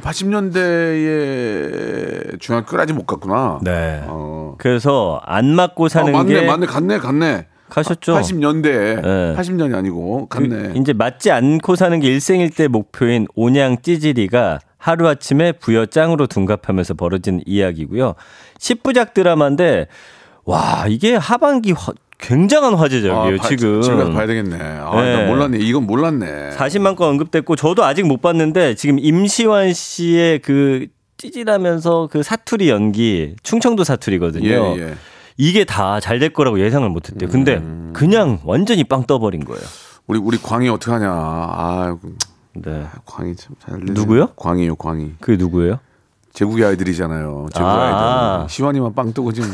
80년대에 0.99 2.41
중학교까지 2.41 2.93
못 2.95 3.07
갔구나. 3.07 3.61
네. 3.63 4.03
어. 4.07 4.55
그래서 4.59 5.21
안 5.25 5.55
맞고 5.55 5.85
어, 5.85 5.89
사는 5.89 6.11
맞네, 6.11 6.33
게 6.33 6.47
맞네, 6.47 6.67
갔네, 6.67 6.99
갔네. 6.99 7.47
가셨죠? 7.75 8.15
80년대, 8.15 8.63
네. 9.03 9.35
80년이 9.37 9.75
아니고 9.75 10.29
갔네. 10.29 10.75
이제 10.77 10.93
맞지 10.93 11.31
않고 11.31 11.75
사는 11.77 11.99
게 12.01 12.07
일생일 12.09 12.51
대 12.51 12.69
목표인 12.69 13.27
온양 13.35 13.79
찌질이가 13.83 14.61
하루아침에 14.79 15.53
부여장으로 15.53 16.27
둔갑하면서 16.27 16.95
벌어진 16.95 17.41
이야기고요. 17.47 18.15
10부작 18.59 19.15
드라마인데 19.15 19.89
와 20.45 20.85
이게 20.89 21.17
하반기 21.17 21.73
화- 21.73 21.93
굉장한 22.19 22.75
화제적이에요 22.75 23.37
봐- 23.39 23.49
지금. 23.49 23.81
가서 23.81 24.11
봐야 24.13 24.27
되겠네. 24.27 24.57
아, 24.57 25.03
네. 25.03 25.17
나 25.17 25.27
몰랐네. 25.27 25.59
이건 25.59 25.87
몰랐네. 25.87 26.51
40만 26.57 26.97
건 26.97 27.09
언급됐고 27.11 27.57
저도 27.57 27.85
아직 27.85 28.07
못 28.07 28.21
봤는데 28.23 28.75
지금 28.77 28.99
임시완 28.99 29.73
씨의 29.73 30.39
그 30.41 30.87
찌질하면서 31.17 32.09
그 32.13 32.23
사투리 32.23 32.69
연기 32.69 33.35
충청도 33.43 33.85
사투리거든요. 33.85 34.47
예, 34.49 34.81
예. 34.81 34.95
이게 35.37 35.65
다 35.65 36.01
잘 36.01 36.19
될 36.21 36.33
거라고 36.33 36.61
예상을 36.61 36.89
못 36.89 37.11
했대요. 37.11 37.29
근데 37.31 37.57
음. 37.57 37.91
그냥 37.95 38.39
완전히 38.45 38.85
빵 38.85 39.05
떠버린 39.05 39.45
거예요. 39.45 39.63
우리 40.07 40.19
우리 40.19 40.39
광희 40.39 40.69
어떻게 40.69 40.93
하냐. 40.93 41.11
아, 41.11 41.97
네. 42.55 42.87
광희 43.07 43.35
참잘 43.37 43.81
누구요? 43.83 44.29
광희요, 44.37 44.77
광희. 44.77 45.15
그게 45.21 45.37
누구예요? 45.37 45.79
제국의 46.33 46.65
아이들이잖아요. 46.67 47.49
제국의 47.53 47.77
아. 47.77 48.35
아이들. 48.41 48.49
시완이만 48.51 48.95
빵 48.95 49.13
뜨고 49.13 49.33
지금 49.33 49.49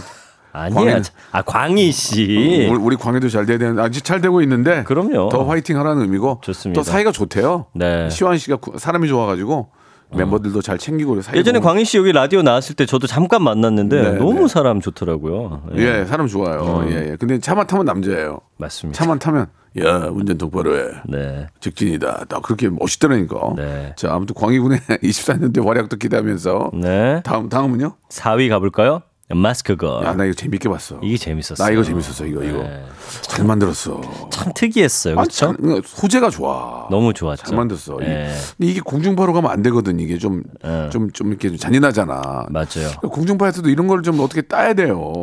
아니야. 0.52 0.98
광희는- 0.98 1.10
아 1.32 1.42
광희 1.42 1.92
씨. 1.92 2.68
우리, 2.70 2.76
우리 2.78 2.96
광희도 2.96 3.28
잘 3.28 3.46
돼야 3.46 3.56
되는데 3.58 3.80
아직 3.80 4.04
잘 4.04 4.20
되고 4.20 4.42
있는데 4.42 4.82
그럼요. 4.84 5.28
더 5.30 5.44
화이팅 5.44 5.78
하라는 5.78 6.02
의미고 6.02 6.40
좋습니다. 6.42 6.78
또 6.78 6.82
사이가 6.84 7.12
좋대요. 7.12 7.66
네. 7.74 8.10
시완 8.10 8.36
씨가 8.36 8.56
구- 8.56 8.78
사람이 8.78 9.08
좋아 9.08 9.26
가지고 9.26 9.68
멤버들도 10.12 10.62
잘 10.62 10.78
챙기고 10.78 11.20
사이 11.22 11.36
예전에 11.36 11.60
광희 11.60 11.84
씨 11.84 11.96
여기 11.98 12.12
라디오 12.12 12.42
나왔을 12.42 12.74
때 12.74 12.86
저도 12.86 13.06
잠깐 13.06 13.42
만났는데 13.42 14.02
네, 14.02 14.10
너무 14.18 14.40
네. 14.42 14.48
사람 14.48 14.80
좋더라고요. 14.80 15.62
예, 15.76 16.04
사람 16.04 16.26
좋아요. 16.26 16.84
예, 16.90 17.10
예. 17.12 17.16
근데 17.18 17.38
차만 17.38 17.66
타면 17.66 17.84
남자예요. 17.86 18.40
맞습니다. 18.56 18.98
차만 18.98 19.18
타면 19.18 19.46
야 19.78 20.08
운전 20.10 20.36
똑바로 20.36 20.76
해. 20.76 20.82
네. 21.06 21.46
직진이다. 21.60 22.24
딱 22.28 22.42
그렇게 22.42 22.68
멋있더라니까. 22.68 23.54
네. 23.56 23.92
자, 23.96 24.12
아무튼 24.12 24.34
광희 24.34 24.58
군의 24.58 24.80
24년대 25.02 25.64
활약도 25.64 25.96
기대하면서 25.96 26.72
네. 26.74 27.22
다음 27.24 27.48
다음은요? 27.48 27.92
4위 28.08 28.48
가볼까요? 28.48 29.02
마스크 29.34 29.76
걸. 29.76 30.04
야, 30.04 30.12
나 30.14 30.24
이거 30.24 30.34
재밌게 30.34 30.68
봤어. 30.68 30.98
이게 31.02 31.16
재밌었어요. 31.16 31.56
나 31.66 31.70
이거 31.72 31.82
재밌었어. 31.84 32.26
이거 32.26 32.42
이거 32.42 32.58
네. 32.64 32.84
잘 33.22 33.44
만들었어. 33.44 34.00
참 34.30 34.52
특이했어요. 34.54 35.14
아, 35.14 35.22
그렇죠? 35.22 35.54
참, 35.56 35.82
소재가 35.84 36.30
좋아. 36.30 36.88
너무 36.90 37.12
좋았죠. 37.14 37.44
잘 37.46 37.56
만들었어. 37.56 37.98
이- 38.00 38.04
네. 38.04 38.34
근데 38.58 38.70
이게 38.72 38.80
공중파로 38.80 39.32
가면 39.32 39.50
안 39.50 39.62
되거든. 39.62 40.00
이게 40.00 40.18
좀 40.18 40.42
좀좀 40.90 41.10
네. 41.28 41.30
이렇게 41.30 41.48
좀 41.48 41.56
잔인하잖아. 41.58 42.46
맞아요. 42.50 42.90
공중파에서도 43.02 43.68
이런 43.68 43.86
걸 43.86 44.00
좀 44.02 44.18
어떻게 44.20 44.40
따야 44.42 44.72
돼요. 44.74 45.22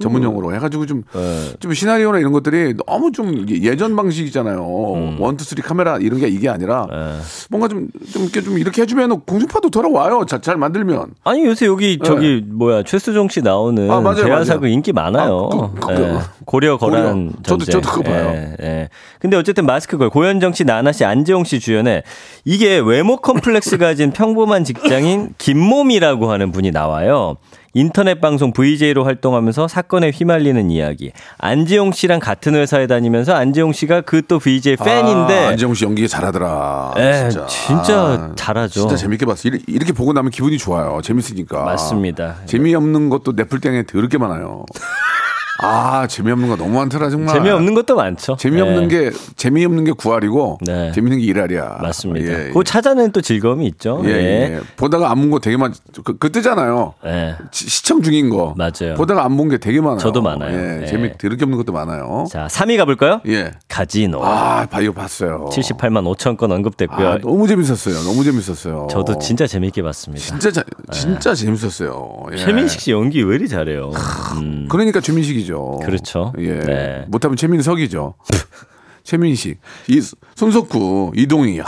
전문 0.00 0.22
용어로 0.22 0.54
해가지고 0.54 0.86
좀, 0.86 1.02
네. 1.12 1.52
좀 1.60 1.72
시나리오나 1.74 2.18
이런 2.18 2.32
것들이 2.32 2.74
너무 2.86 3.12
좀 3.12 3.46
예전 3.48 3.96
방식이잖아요. 3.96 4.58
음. 4.94 5.16
one, 5.20 5.36
two, 5.36 5.44
three 5.44 5.62
카메라 5.62 5.98
이런 5.98 6.20
게 6.20 6.28
이게 6.28 6.48
아니라 6.48 6.86
네. 6.90 7.18
뭔가 7.50 7.68
좀, 7.68 7.88
좀 8.12 8.22
이렇게 8.24 8.40
좀 8.42 8.58
이렇게 8.58 8.82
해주면 8.82 9.20
공중파도 9.22 9.70
돌아와요. 9.70 10.24
잘, 10.28 10.40
잘 10.40 10.56
만들면. 10.56 11.14
아니 11.24 11.44
요새 11.44 11.66
여기 11.66 11.98
저기 12.02 12.42
뭐야 12.46 12.82
최수종 12.82 13.28
씨 13.28 13.42
나오는 13.42 13.86
네. 13.86 13.92
아, 13.92 14.00
맞아요, 14.00 14.28
맞아요. 14.28 14.66
인기 14.66 14.92
많아요. 14.92 15.48
아, 15.52 15.70
그- 15.80 15.86
그- 15.86 15.92
예. 16.02 16.18
고려 16.44 16.76
거란 16.78 17.28
고려. 17.30 17.42
저도-. 17.42 17.64
저도 17.70 17.90
그거 17.90 18.02
봐요. 18.02 18.30
예, 18.34 18.56
예. 18.62 18.88
근데 19.18 19.36
어쨌든 19.36 19.66
마스크 19.66 19.96
걸 19.96 20.10
고현정 20.10 20.52
씨, 20.52 20.64
나나 20.64 20.92
씨, 20.92 21.04
안재홍 21.04 21.44
씨 21.44 21.58
주연에 21.60 22.02
이게 22.44 22.78
외모 22.78 23.16
컴플렉스 23.16 23.78
가진 23.78 24.10
평범한 24.12 24.64
직장인 24.64 25.34
김몸이라고 25.38 26.30
하는 26.30 26.52
분이 26.52 26.70
나와요. 26.70 27.36
인터넷 27.74 28.20
방송 28.20 28.52
VJ로 28.52 29.04
활동하면서 29.04 29.68
사건에 29.68 30.10
휘말리는 30.10 30.70
이야기. 30.70 31.12
안재홍 31.38 31.92
씨랑 31.92 32.20
같은 32.20 32.54
회사에 32.54 32.86
다니면서 32.86 33.34
안재홍 33.34 33.72
씨가 33.72 34.00
그 34.02 34.24
또 34.26 34.38
VJ 34.38 34.76
팬인데 34.76 35.44
아, 35.44 35.48
안재홍 35.50 35.74
씨 35.74 35.84
연기 35.84 36.08
잘하더라. 36.08 36.94
예, 36.96 37.28
진짜. 37.30 37.46
진짜 37.46 37.94
아, 38.00 38.32
잘하죠. 38.36 38.80
진짜 38.80 38.96
재밌게 38.96 39.26
봤어. 39.26 39.48
이렇게, 39.48 39.64
이렇게 39.68 39.92
보고 39.92 40.14
나면 40.14 40.30
기분이 40.30 40.56
좋아요. 40.56 41.00
재밌으니까. 41.02 41.62
맞습니다. 41.64 42.36
재미없는 42.46 43.10
것도 43.10 43.32
넷플땡에 43.32 43.84
더럽게 43.84 44.16
많아요. 44.16 44.64
아, 45.60 46.06
재미없는 46.08 46.48
거 46.48 46.56
너무 46.56 46.78
많더라, 46.78 47.10
정말. 47.10 47.34
재미없는 47.34 47.74
것도 47.74 47.94
많죠. 47.94 48.36
재미없는 48.36 48.84
예. 48.84 48.88
게 48.88 49.10
재미없는 49.36 49.84
게 49.84 49.92
9알이고 49.92 50.58
네. 50.62 50.90
재밌는 50.92 51.20
게 51.20 51.26
1알이야. 51.32 51.80
맞습니다. 51.80 52.26
예, 52.28 52.48
예. 52.48 52.50
그 52.52 52.64
찾아내는 52.64 53.12
또 53.12 53.20
즐거움이 53.20 53.64
있죠. 53.68 54.02
예, 54.04 54.08
예. 54.10 54.14
예. 54.56 54.60
보다가 54.76 55.10
안 55.10 55.18
본 55.20 55.30
거 55.30 55.38
되게 55.38 55.56
많. 55.56 55.72
그, 56.04 56.18
그 56.18 56.32
뜨잖아요. 56.32 56.94
예. 57.06 57.36
시- 57.52 57.68
시청 57.70 58.02
중인 58.02 58.30
거. 58.30 58.54
맞아요. 58.56 58.94
보다가 58.96 59.24
안 59.24 59.36
본 59.36 59.48
게 59.48 59.58
되게 59.58 59.80
많아요. 59.80 59.98
저도 59.98 60.22
많아요. 60.22 60.52
예, 60.58 60.82
예. 60.82 60.86
재미 60.86 61.16
더럽게 61.16 61.44
없는 61.44 61.56
것도 61.58 61.72
많아요. 61.72 62.26
자, 62.30 62.46
3위 62.50 62.76
가볼까요? 62.76 63.20
예. 63.28 63.52
카지노. 63.68 64.24
아, 64.24 64.66
봐 64.66 64.80
이거 64.80 64.92
봤어요. 64.92 65.48
78만 65.52 66.04
5천 66.16 66.36
건 66.36 66.50
언급됐고요. 66.52 67.08
아, 67.08 67.18
너무 67.18 67.46
재밌었어요. 67.46 67.94
너무 68.02 68.24
재밌었어요. 68.24 68.88
저도 68.90 69.18
진짜 69.20 69.46
재밌게 69.46 69.82
봤습니다. 69.82 70.24
진짜 70.24 70.50
자, 70.50 70.62
진짜 70.90 71.34
재밌었어요. 71.34 72.24
예. 72.32 72.36
최민식 72.38 72.80
씨 72.80 72.90
연기 72.92 73.22
왜 73.22 73.36
이리 73.36 73.48
잘해요? 73.48 73.92
음, 74.38 74.66
그러니까 74.68 75.00
최민식이 75.00 75.43
죠. 75.44 75.78
그렇죠. 75.84 76.32
예. 76.38 76.58
네. 76.60 77.04
못하면 77.08 77.36
최민석이죠. 77.36 78.14
최민식, 79.04 79.60
이 79.88 80.00
손석구, 80.34 81.12
이동희, 81.14 81.60
아, 81.60 81.64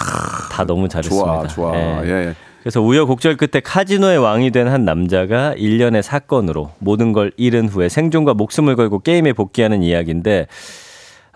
다 0.51 0.65
너무 0.65 0.89
잘했습니다. 0.89 1.27
좋아, 1.27 1.47
좋아. 1.47 1.77
예. 1.77 2.03
예. 2.05 2.11
예. 2.29 2.35
그래서 2.63 2.81
우여곡절 2.83 3.37
끝에 3.37 3.61
카지노의 3.63 4.19
왕이 4.19 4.51
된 4.51 4.67
한 4.69 4.85
남자가 4.85 5.53
일련의 5.53 6.03
사건으로 6.03 6.73
모든 6.79 7.13
걸 7.13 7.31
잃은 7.37 7.69
후에 7.69 7.89
생존과 7.89 8.35
목숨을 8.35 8.75
걸고 8.75 9.01
게임에 9.01 9.35
복귀하는 9.35 9.83
이야기인데 9.85 10.49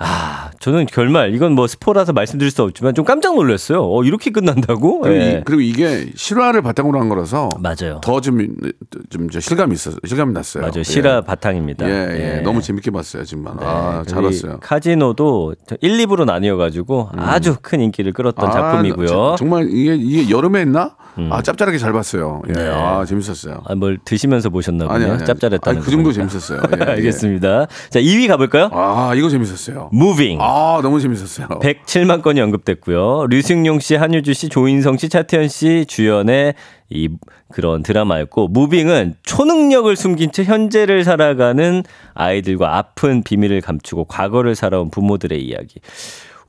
아, 0.02 0.50
저는 0.60 0.86
결말 0.86 1.34
이건 1.34 1.52
뭐 1.52 1.66
스포라서 1.66 2.14
말씀드릴 2.14 2.50
수 2.50 2.62
없지만 2.62 2.94
좀 2.94 3.04
깜짝 3.04 3.34
놀랐어요. 3.34 3.82
어, 3.84 4.02
이렇게 4.02 4.30
끝난다고? 4.30 5.00
그리고, 5.00 5.20
예. 5.20 5.30
이, 5.32 5.42
그리고 5.44 5.60
이게 5.60 6.10
실화를 6.14 6.62
바탕으로 6.62 6.98
한 6.98 7.10
거라서 7.10 7.50
맞아요. 7.60 8.00
더좀좀 8.02 9.28
실감이 9.40 9.74
있어 9.74 9.90
실감이 10.06 10.32
났어요. 10.32 10.62
맞아요. 10.62 10.78
예. 10.78 10.82
실화 10.82 11.20
바탕입니다. 11.20 11.86
예, 11.88 12.36
예, 12.38 12.40
너무 12.40 12.62
재밌게 12.62 12.90
봤어요, 12.90 13.24
정말. 13.24 13.54
아, 13.60 14.02
네, 14.06 14.10
잘 14.10 14.24
우리 14.24 14.28
봤어요. 14.40 14.58
카지노도 14.60 15.54
1, 15.82 15.98
2부로 16.06 16.24
나뉘어 16.24 16.56
가지고 16.56 17.10
아주 17.16 17.56
큰 17.60 17.80
인기를 17.82 18.12
끌었던 18.14 18.48
아, 18.48 18.50
작품이고요. 18.52 19.06
저- 19.06 19.36
정말 19.38 19.68
이게 19.70 19.94
이게 19.96 20.30
여름에 20.30 20.60
했나? 20.60 20.96
아, 21.30 21.42
짭짤하게 21.42 21.76
잘 21.76 21.92
봤어요. 21.92 22.40
예. 22.48 22.52
네. 22.52 22.68
아, 22.72 23.04
재밌었어요. 23.04 23.62
아, 23.66 23.74
뭘 23.74 23.98
드시면서 24.02 24.48
보셨나 24.48 24.86
보네요. 24.88 25.18
짭짤했다는 25.18 25.78
아니, 25.78 25.84
그 25.84 25.90
정도. 25.90 26.12
재밌었어요. 26.12 26.60
예, 26.72 26.78
예. 26.80 26.84
알겠습니다. 26.92 27.66
자, 27.90 28.00
2위 28.00 28.26
가 28.28 28.36
볼까요? 28.38 28.70
아, 28.72 29.12
이거 29.14 29.28
재밌었어요. 29.28 29.89
무빙. 29.90 30.38
아, 30.40 30.80
너무 30.82 31.00
재밌었어요. 31.00 31.48
107만 31.60 32.22
건이 32.22 32.40
언급됐고요. 32.40 33.26
류승용 33.28 33.80
씨, 33.80 33.94
한유주 33.96 34.34
씨, 34.34 34.48
조인성 34.48 34.96
씨, 34.96 35.08
차태현 35.08 35.48
씨 35.48 35.84
주연의 35.86 36.54
이 36.90 37.08
그런 37.52 37.82
드라마였고 37.82 38.48
무빙은 38.48 39.14
초능력을 39.22 39.94
숨긴 39.96 40.32
채 40.32 40.44
현재를 40.44 41.04
살아가는 41.04 41.82
아이들과 42.14 42.76
아픈 42.76 43.22
비밀을 43.22 43.60
감추고 43.60 44.04
과거를 44.04 44.54
살아온 44.54 44.90
부모들의 44.90 45.40
이야기. 45.44 45.80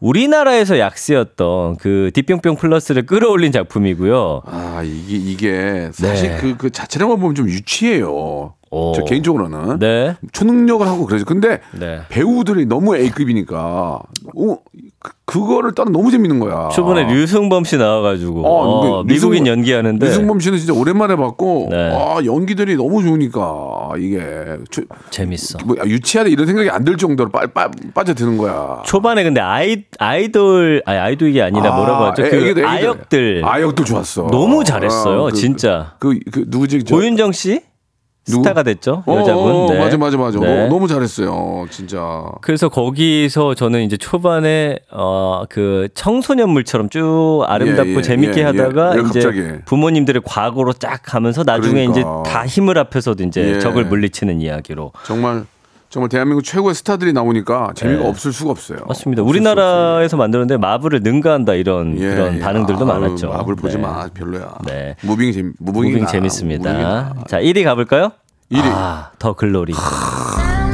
우리나라에서 0.01 0.79
약세였던 0.79 1.77
그 1.77 2.09
뒷뿅뿅 2.13 2.55
플러스를 2.55 3.05
끌어올린 3.05 3.51
작품이고요. 3.51 4.41
아, 4.45 4.81
이게 4.83 5.15
이게 5.15 5.89
사실 5.93 6.31
네. 6.31 6.37
그, 6.37 6.57
그 6.57 6.69
자체로만 6.71 7.19
보면 7.19 7.35
좀 7.35 7.47
유치해요. 7.47 8.55
오. 8.71 8.93
저 8.93 9.03
개인적으로는 9.03 9.79
네. 9.79 10.15
초능력을 10.31 10.87
하고 10.87 11.05
그러죠. 11.05 11.25
근데 11.25 11.59
네. 11.77 12.01
배우들이 12.09 12.65
너무 12.65 12.95
A급이니까 12.95 13.99
어, 14.35 14.57
그, 15.31 15.39
그거를 15.39 15.73
따라 15.73 15.89
너무 15.91 16.11
재밌는 16.11 16.39
거야. 16.39 16.67
초반에 16.69 17.03
류승범 17.05 17.63
씨 17.63 17.77
나와가지고 17.77 18.45
어, 18.45 18.49
어, 18.49 18.97
근데 19.03 19.13
미국인 19.13 19.47
연기하는데 19.47 20.05
류승범 20.05 20.39
씨는 20.41 20.57
진짜 20.57 20.73
오랜만에 20.73 21.15
봤고 21.15 21.69
네. 21.71 21.91
아, 21.95 22.19
연기들이 22.25 22.75
너무 22.75 23.01
좋으니까 23.01 23.91
이게 23.97 24.19
초- 24.69 24.81
재밌어. 25.09 25.59
뭐 25.65 25.75
유치하다 25.85 26.29
이런 26.29 26.45
생각이 26.47 26.69
안 26.69 26.81
들 26.83 26.97
정도로 26.97 27.29
빠, 27.29 27.45
빠, 27.47 27.69
빠져드는 27.93 28.37
거야. 28.37 28.81
초반에 28.85 29.23
근데 29.23 29.39
아이 29.39 29.83
아이돌 29.99 30.81
아니 30.85 30.97
아이돌이 30.97 31.41
아니라 31.41 31.75
뭐라고 31.75 32.05
하죠? 32.05 32.23
애- 32.25 32.29
그 32.29 32.35
애기들, 32.37 32.49
애기들. 32.49 32.65
아역들 32.67 33.41
아역들 33.45 33.85
좋았어. 33.85 34.27
너무 34.31 34.63
잘했어요, 34.63 35.21
아, 35.21 35.29
그, 35.29 35.33
진짜. 35.33 35.93
그, 35.99 36.17
그 36.31 36.45
누구지? 36.47 36.83
저- 36.83 36.95
고윤정 36.95 37.31
씨 37.31 37.61
누구? 38.31 38.43
스타가 38.43 38.63
됐죠 38.63 39.03
어, 39.05 39.17
여자분. 39.19 39.51
어, 39.51 39.67
네. 39.69 39.77
맞아, 39.79 39.97
맞아, 39.97 40.17
맞아. 40.17 40.39
네. 40.39 40.45
너무, 40.45 40.69
너무 40.69 40.87
잘했어요, 40.87 41.65
진짜. 41.69 42.25
그래서 42.41 42.69
거기서 42.69 43.53
저는 43.55 43.81
이제 43.83 43.97
초반에 43.97 44.79
어그 44.89 45.89
청소년물처럼 45.93 46.89
쭉 46.89 47.43
아름답고 47.47 47.89
예, 47.91 47.95
예, 47.97 48.01
재밌게 48.01 48.41
예, 48.41 48.43
하다가 48.45 48.91
예. 48.93 49.01
왜 49.01 49.07
이제 49.09 49.19
갑자기? 49.21 49.43
부모님들의 49.65 50.21
과거로 50.25 50.73
쫙 50.73 51.01
가면서 51.03 51.43
나중에 51.45 51.85
그러니까. 51.87 51.91
이제 52.23 52.31
다 52.31 52.45
힘을 52.45 52.77
합해서도 52.77 53.23
이제 53.23 53.55
예. 53.55 53.59
적을 53.59 53.85
물리치는 53.85 54.41
이야기로 54.41 54.91
정말 55.05 55.45
정말 55.91 56.07
대한민국 56.07 56.43
최고의 56.43 56.73
스타들이 56.73 57.11
나오니까 57.11 57.73
재미가 57.75 58.03
네. 58.03 58.07
없을 58.07 58.31
수가 58.31 58.51
없어요. 58.51 58.79
맞습니다. 58.87 59.23
우리나라에서 59.23 60.15
만들었는데 60.15 60.55
마블을 60.55 61.01
능가한다 61.03 61.53
이런. 61.55 61.99
예, 61.99 62.09
그런 62.11 62.35
예. 62.37 62.39
반응들도 62.39 62.89
아유, 62.89 62.99
많았죠. 63.01 63.27
마블 63.27 63.55
보지 63.57 63.75
네. 63.75 63.81
마, 63.81 64.07
별로야. 64.07 64.55
네. 64.65 64.95
무빙 65.01 65.33
재미, 65.33 65.51
무빙이 65.59 65.87
무빙 65.89 66.05
나, 66.05 66.09
재밌습니다. 66.09 66.71
무빙이 66.71 66.83
나. 66.85 67.13
자, 67.27 67.39
1위 67.41 67.65
가볼까요? 67.65 68.13
1위. 68.53 68.61
아, 68.63 69.11
더 69.19 69.33
글로리. 69.33 69.73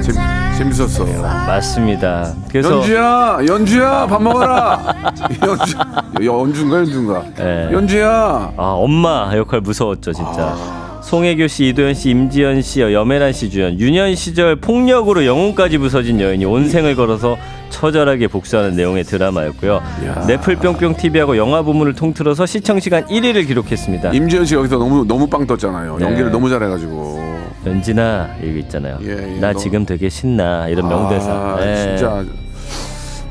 재, 0.03 0.11
재밌었어. 0.59 1.03
맞습니다. 1.23 2.35
그래서 2.51 2.77
연주야, 2.77 3.39
연주야, 3.47 4.05
밥 4.05 4.21
먹어라. 4.21 4.93
연주, 5.43 5.75
연주인가 6.23 6.77
연주인가. 6.77 7.23
네. 7.35 7.69
연주야. 7.71 8.53
아, 8.55 8.63
엄마 8.75 9.35
역할 9.35 9.61
무서웠죠, 9.61 10.13
진짜. 10.13 10.86
아. 11.07 11.09
송혜교 11.09 11.47
씨, 11.47 11.69
이도현 11.69 11.93
씨, 11.93 12.09
임지연 12.09 12.61
씨, 12.61 12.81
염혜란 12.81 13.31
씨 13.31 13.49
주연. 13.49 13.79
유년 13.79 14.13
시절 14.15 14.55
폭력으로 14.57 15.25
영혼까지 15.25 15.77
부서진 15.77 16.19
여인이 16.19 16.43
온 16.45 16.67
생을 16.69 16.95
걸어서 16.95 17.37
처절하게 17.69 18.27
복수하는 18.27 18.75
내용의 18.75 19.03
드라마였고요. 19.05 19.75
야. 20.05 20.25
넷플 20.27 20.55
뿅뿅 20.57 20.95
TV하고 20.97 21.37
영화 21.37 21.61
부문을 21.61 21.93
통틀어서 21.93 22.45
시청 22.45 22.79
시간 22.79 23.05
1위를 23.05 23.47
기록했습니다. 23.47 24.11
임지연 24.11 24.45
씨 24.45 24.55
여기서 24.55 24.77
너무 24.77 25.05
너무 25.05 25.27
빵 25.27 25.45
떴잖아요. 25.47 25.97
네. 25.97 26.05
연기를 26.05 26.31
너무 26.31 26.49
잘해가지고. 26.49 27.37
연진아 27.65 28.29
이거 28.43 28.57
있잖아요. 28.59 28.97
예, 29.03 29.35
예, 29.35 29.39
나 29.39 29.51
너- 29.51 29.59
지금 29.59 29.85
되게 29.85 30.07
신나 30.09 30.67
이런 30.69 30.87
명대사. 30.87 31.29
아, 31.31 31.57
네. 31.59 31.75
진짜. 31.97 32.23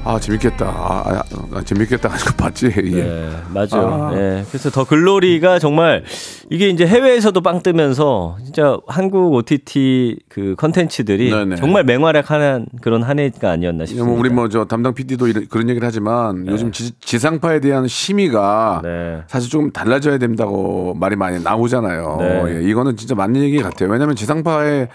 아 0.06 0.20
재밌겠다. 0.20 0.66
아, 0.66 1.02
아, 1.04 1.22
아, 1.54 1.62
재밌겠다. 1.62 2.08
하니까 2.14 2.32
봤지. 2.36 2.66
예. 2.76 2.80
네, 2.80 3.30
맞아요. 3.52 4.10
아. 4.12 4.12
예. 4.14 4.44
그래서 4.48 4.70
더 4.70 4.84
글로리가 4.84 5.58
정말 5.58 6.04
이게 6.48 6.68
이제 6.68 6.86
해외에서도 6.86 7.40
빵 7.40 7.60
뜨면서 7.62 8.36
진짜 8.44 8.78
한국 8.86 9.34
OTT 9.34 10.20
그 10.28 10.54
컨텐츠들이 10.56 11.30
네네. 11.30 11.56
정말 11.56 11.82
맹활약하는 11.84 12.66
그런 12.80 13.02
한 13.02 13.18
해가 13.18 13.50
아니었나 13.50 13.78
뭐 13.78 13.86
싶습니다. 13.86 14.20
우리 14.20 14.30
뭐 14.30 14.46
저 14.48 14.64
담당 14.64 14.94
PD도 14.94 15.26
그런 15.50 15.68
얘기를 15.68 15.84
하지만 15.84 16.46
요즘 16.46 16.70
지, 16.70 16.92
지상파에 17.00 17.58
대한 17.58 17.88
심의가 17.88 18.80
네. 18.84 19.22
사실 19.26 19.50
조금 19.50 19.72
달라져야 19.72 20.18
된다고 20.18 20.94
말이 20.94 21.16
많이 21.16 21.42
나오잖아요. 21.42 22.16
네. 22.20 22.42
예, 22.48 22.62
이거는 22.70 22.96
진짜 22.96 23.16
맞는 23.16 23.40
얘기 23.42 23.60
같아요. 23.60 23.90
왜냐하면 23.90 24.14
지상파에 24.14 24.86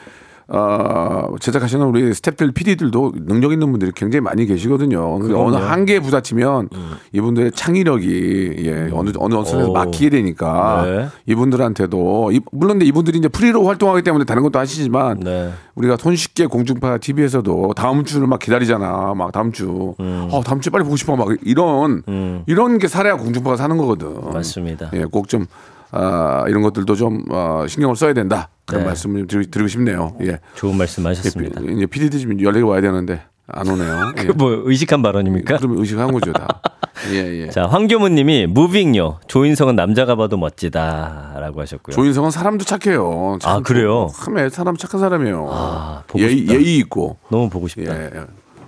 어, 0.53 1.27
제작하시는 1.39 1.85
우리 1.85 2.09
스탭들, 2.11 2.53
PD들도 2.53 3.13
능력 3.25 3.53
있는 3.53 3.71
분들이 3.71 3.91
굉장히 3.95 4.21
많이 4.21 4.45
계시거든요. 4.45 5.17
근데 5.19 5.33
어느 5.33 5.55
한계에 5.55 5.99
부딪히면 6.01 6.67
이분들의 7.13 7.51
창의력이 7.53 8.55
예, 8.65 8.89
어느 8.91 9.11
어느 9.17 9.33
선에서 9.45 9.69
오. 9.69 9.73
막히게 9.73 10.09
되니까 10.09 10.83
네. 10.85 11.07
이분들한테도 11.25 12.31
이- 12.33 12.41
물론 12.51 12.71
근데 12.79 12.85
이분들이 12.85 13.17
이제 13.19 13.27
프리로 13.29 13.65
활동하기 13.65 14.01
때문에 14.03 14.25
다른 14.25 14.43
것도 14.43 14.59
하시지만 14.59 15.21
네. 15.21 15.51
우리가 15.75 15.95
손쉽게 15.97 16.47
공중파 16.47 16.97
TV에서도 16.97 17.73
다음 17.75 18.03
주를 18.03 18.27
막 18.27 18.39
기다리잖아. 18.39 19.13
막 19.15 19.31
다음 19.31 19.53
주. 19.53 19.95
음. 20.01 20.27
어, 20.31 20.41
다음 20.43 20.59
주 20.59 20.69
빨리 20.69 20.83
보고 20.83 20.97
싶어. 20.97 21.15
막 21.15 21.29
이런 21.43 22.03
이런 22.45 22.77
게 22.77 22.87
살아야 22.89 23.15
공중파가 23.15 23.55
사는 23.55 23.77
거거든. 23.77 24.15
맞습니다. 24.33 24.89
예, 24.93 25.05
꼭 25.05 25.27
좀 25.29 25.45
아, 25.91 26.45
이런 26.47 26.61
것들도 26.61 26.95
좀 26.95 27.23
어, 27.29 27.65
신경을 27.67 27.95
써야 27.95 28.13
된다. 28.13 28.49
그런 28.65 28.83
네. 28.83 28.87
말씀을 28.87 29.27
좀 29.27 29.27
드리, 29.41 29.51
드리 29.51 29.63
고 29.63 29.67
싶네요. 29.67 30.15
예. 30.21 30.39
좋은 30.55 30.77
말씀 30.77 31.05
하셨습니다. 31.05 31.61
피- 31.61 31.73
이제 31.73 31.85
PD들 31.85 32.19
지금 32.19 32.41
연락이 32.41 32.63
와야 32.63 32.79
되는데 32.81 33.21
안 33.47 33.67
오네요. 33.67 34.13
예. 34.19 34.23
그뭐 34.25 34.61
의식한 34.65 35.01
발언입니까? 35.01 35.57
그러면 35.57 35.79
의식한 35.79 36.11
거죠, 36.13 36.31
다. 36.31 36.61
예, 37.11 37.43
예. 37.43 37.49
자, 37.49 37.65
황교무 37.65 38.09
님이 38.09 38.45
무빙요. 38.47 39.19
조인성은 39.27 39.75
남자가 39.75 40.15
봐도 40.15 40.37
멋지다라고 40.37 41.59
하셨고요. 41.61 41.95
조인성은 41.95 42.31
사람도 42.31 42.63
착해요. 42.63 43.37
참 43.41 43.57
아, 43.57 43.59
그래요? 43.61 44.07
참에 44.13 44.49
사람 44.49 44.77
착한 44.77 45.01
사람이에요. 45.01 45.47
아, 45.51 46.03
예의, 46.17 46.37
싶다. 46.39 46.53
예의 46.53 46.77
있고. 46.77 47.17
너무 47.29 47.49
보고 47.49 47.65
예. 47.65 47.69
싶다. 47.69 47.93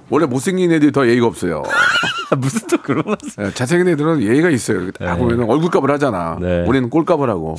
원래 0.10 0.26
못생긴 0.26 0.72
애들이 0.72 0.92
더 0.92 1.08
예의가 1.08 1.26
없어요. 1.28 1.64
무슨 2.38 2.68
또 2.68 2.78
그런 2.82 3.04
말씀? 3.06 3.44
예, 3.44 3.52
잘생긴 3.52 3.88
애들은 3.94 4.22
예의가 4.22 4.50
있어요. 4.50 4.82
이렇게 4.82 5.04
딱 5.04 5.16
보면 5.18 5.50
얼굴값을 5.50 5.90
하잖아. 5.92 6.38
네. 6.40 6.66
우리는 6.68 6.90
꼴값을 6.90 7.30
하고. 7.30 7.56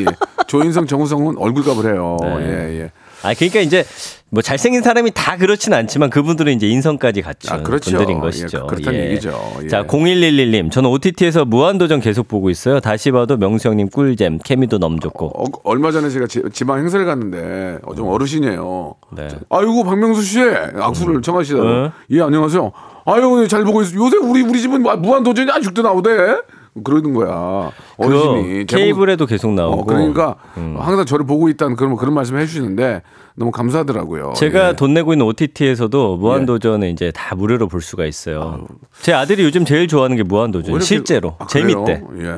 예. 0.00 0.04
조인성, 0.46 0.86
정우성은 0.86 1.38
얼굴값을 1.38 1.92
해요. 1.92 2.16
네. 2.20 2.36
예, 2.40 2.80
예. 2.80 2.92
아, 3.22 3.34
그러니까 3.34 3.60
이제 3.60 3.84
뭐 4.30 4.42
잘생긴 4.42 4.82
사람이 4.82 5.10
다 5.12 5.36
그렇진 5.36 5.74
않지만 5.74 6.08
그분들은 6.08 6.52
이제 6.52 6.68
인성까지 6.68 7.22
갖춘 7.22 7.52
아, 7.52 7.62
그렇죠. 7.62 7.90
분들인 7.90 8.18
예, 8.18 8.20
것이죠. 8.20 8.66
그렇다는 8.66 9.00
얘기죠. 9.06 9.38
예. 9.64 9.68
자, 9.68 9.84
0111님, 9.84 10.70
저는 10.70 10.88
OTT에서 10.90 11.44
무한도전 11.44 12.00
계속 12.00 12.28
보고 12.28 12.48
있어요. 12.48 12.80
다시 12.80 13.10
봐도 13.10 13.36
명수 13.36 13.68
형님 13.68 13.88
꿀잼, 13.90 14.38
케미도 14.38 14.78
너무 14.78 15.00
좋고. 15.00 15.26
어, 15.26 15.44
얼마 15.64 15.90
전에 15.90 16.08
제가 16.10 16.26
지, 16.28 16.42
지방 16.52 16.78
행사를 16.78 17.04
갔는데 17.04 17.78
어, 17.82 17.94
좀 17.94 18.08
어르신이에요. 18.08 18.94
네. 19.16 19.28
아이고 19.48 19.84
박명수 19.84 20.22
씨 20.22 20.40
악수를 20.40 21.22
청하시다고. 21.22 21.68
어? 21.68 21.92
예 22.10 22.20
안녕하세요. 22.20 22.72
아유 23.06 23.46
잘 23.48 23.64
보고 23.64 23.82
있어. 23.82 23.94
요새 23.96 24.16
우리 24.16 24.42
우리 24.42 24.60
집은 24.60 24.82
뭐 24.82 24.94
무한 24.96 25.22
도전이 25.22 25.50
아직도 25.50 25.82
나오대. 25.82 26.10
그러는 26.82 27.14
거야. 27.14 27.70
어르신이 27.96 28.66
그거 28.66 28.76
케이블에도 28.76 29.26
계속 29.26 29.52
나오고. 29.52 29.82
어, 29.82 29.84
그러니까 29.84 30.36
음. 30.56 30.76
항상 30.78 31.04
저를 31.04 31.26
보고 31.26 31.48
있다는 31.48 31.76
그런 31.76 31.96
그런 31.96 32.14
말씀을 32.14 32.40
해주시는데 32.40 33.02
너무 33.36 33.50
감사하더라고요. 33.52 34.34
제가 34.36 34.70
예. 34.70 34.72
돈 34.76 34.92
내고 34.94 35.12
있는 35.14 35.24
OTT에서도 35.26 36.16
무한도전을 36.16 36.88
이제 36.90 37.10
다 37.12 37.34
무료로 37.34 37.68
볼 37.68 37.80
수가 37.80 38.04
있어요. 38.04 38.66
제 39.00 39.12
아들이 39.12 39.44
요즘 39.44 39.64
제일 39.64 39.88
좋아하는 39.88 40.16
게왜 40.16 40.24
무한도전. 40.26 40.70
이렇게- 40.72 40.84
실제로. 40.84 41.36
아? 41.38 41.46
재밌대. 41.46 42.02
예. 42.20 42.34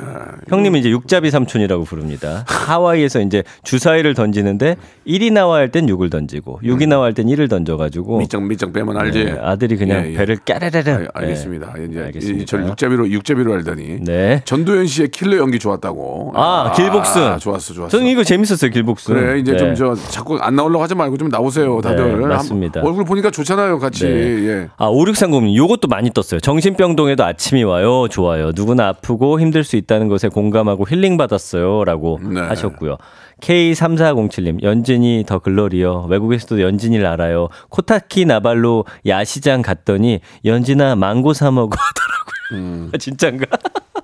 형님은 0.49 0.79
이제 0.79 0.89
육잡이 0.89 1.29
삼촌이라고 1.31 1.83
부릅니다. 1.83 2.45
하와이에서 2.47 3.21
이제 3.21 3.43
주사위를 3.63 4.13
던지는데 4.13 4.77
1이 5.07 5.33
나와야 5.33 5.61
할땐 5.61 5.87
6을 5.87 6.09
던지고 6.11 6.59
6이 6.63 6.87
나와야 6.87 7.07
할땐 7.07 7.27
1을 7.27 7.49
던져가지고 7.49 8.19
밑장 8.19 8.47
밑장 8.47 8.71
빼면 8.71 8.95
알지. 8.97 9.25
네, 9.25 9.31
아들이 9.41 9.75
그냥 9.77 10.05
예, 10.05 10.11
예. 10.11 10.15
배를 10.17 10.37
까르르르. 10.37 11.07
아, 11.13 11.19
알겠습니다. 11.19 11.73
네, 11.77 11.85
이제 11.89 11.99
알겠습니다. 12.01 12.45
저를 12.45 12.67
육잡이로 12.67 13.09
육잡이로 13.09 13.53
알더니 13.53 13.99
네. 14.01 14.41
전도연 14.45 14.87
씨의 14.87 15.09
킬러 15.09 15.37
연기 15.37 15.59
좋았다고. 15.59 16.33
아, 16.35 16.71
길복순. 16.75 17.39
좋았어, 17.39 17.73
좋았어. 17.73 17.87
저는 17.89 18.07
이거 18.07 18.23
재밌었어요, 18.23 18.71
길복순. 18.71 19.15
그래 19.15 19.39
이제 19.39 19.51
네. 19.53 19.57
좀저 19.57 19.95
자꾸 20.09 20.37
안 20.39 20.55
나오려고 20.55 20.82
하지 20.83 20.93
말고 20.95 21.17
좀 21.17 21.29
나오세요, 21.29 21.81
다들. 21.81 22.19
네, 22.21 22.25
맞습니다. 22.27 22.81
한- 22.81 22.87
얼굴 22.87 23.05
보니까 23.05 23.31
좋잖아요, 23.31 23.79
같이. 23.79 24.05
네. 24.05 24.47
예. 24.47 24.67
아, 24.77 24.89
5630님, 24.89 25.55
요것도 25.55 25.87
많이 25.87 26.11
떴어요. 26.11 26.39
정신병동에도 26.39 27.23
아침이 27.23 27.63
와요. 27.63 28.07
좋아요. 28.09 28.51
누구나 28.53 28.89
아프고 28.89 29.39
힘들 29.39 29.63
수 29.63 29.75
있다는 29.75 30.07
것에 30.09 30.27
공감하고 30.27 30.85
힐링 30.87 31.17
받았어요. 31.17 31.83
라고 31.85 32.19
네. 32.21 32.39
하셨고요. 32.41 32.97
K3407님, 33.41 34.61
연진이 34.63 35.23
더 35.27 35.39
글러리요. 35.39 36.07
외국에서도 36.09 36.61
연진이를 36.61 37.05
알아요. 37.05 37.49
코타키 37.69 38.25
나발로 38.25 38.85
야시장 39.07 39.61
갔더니 39.61 40.19
연진아 40.45 40.95
망고 40.95 41.33
사 41.33 41.51
먹어 41.51 41.75
하더라고요. 42.51 42.91
진짠가? 42.99 43.45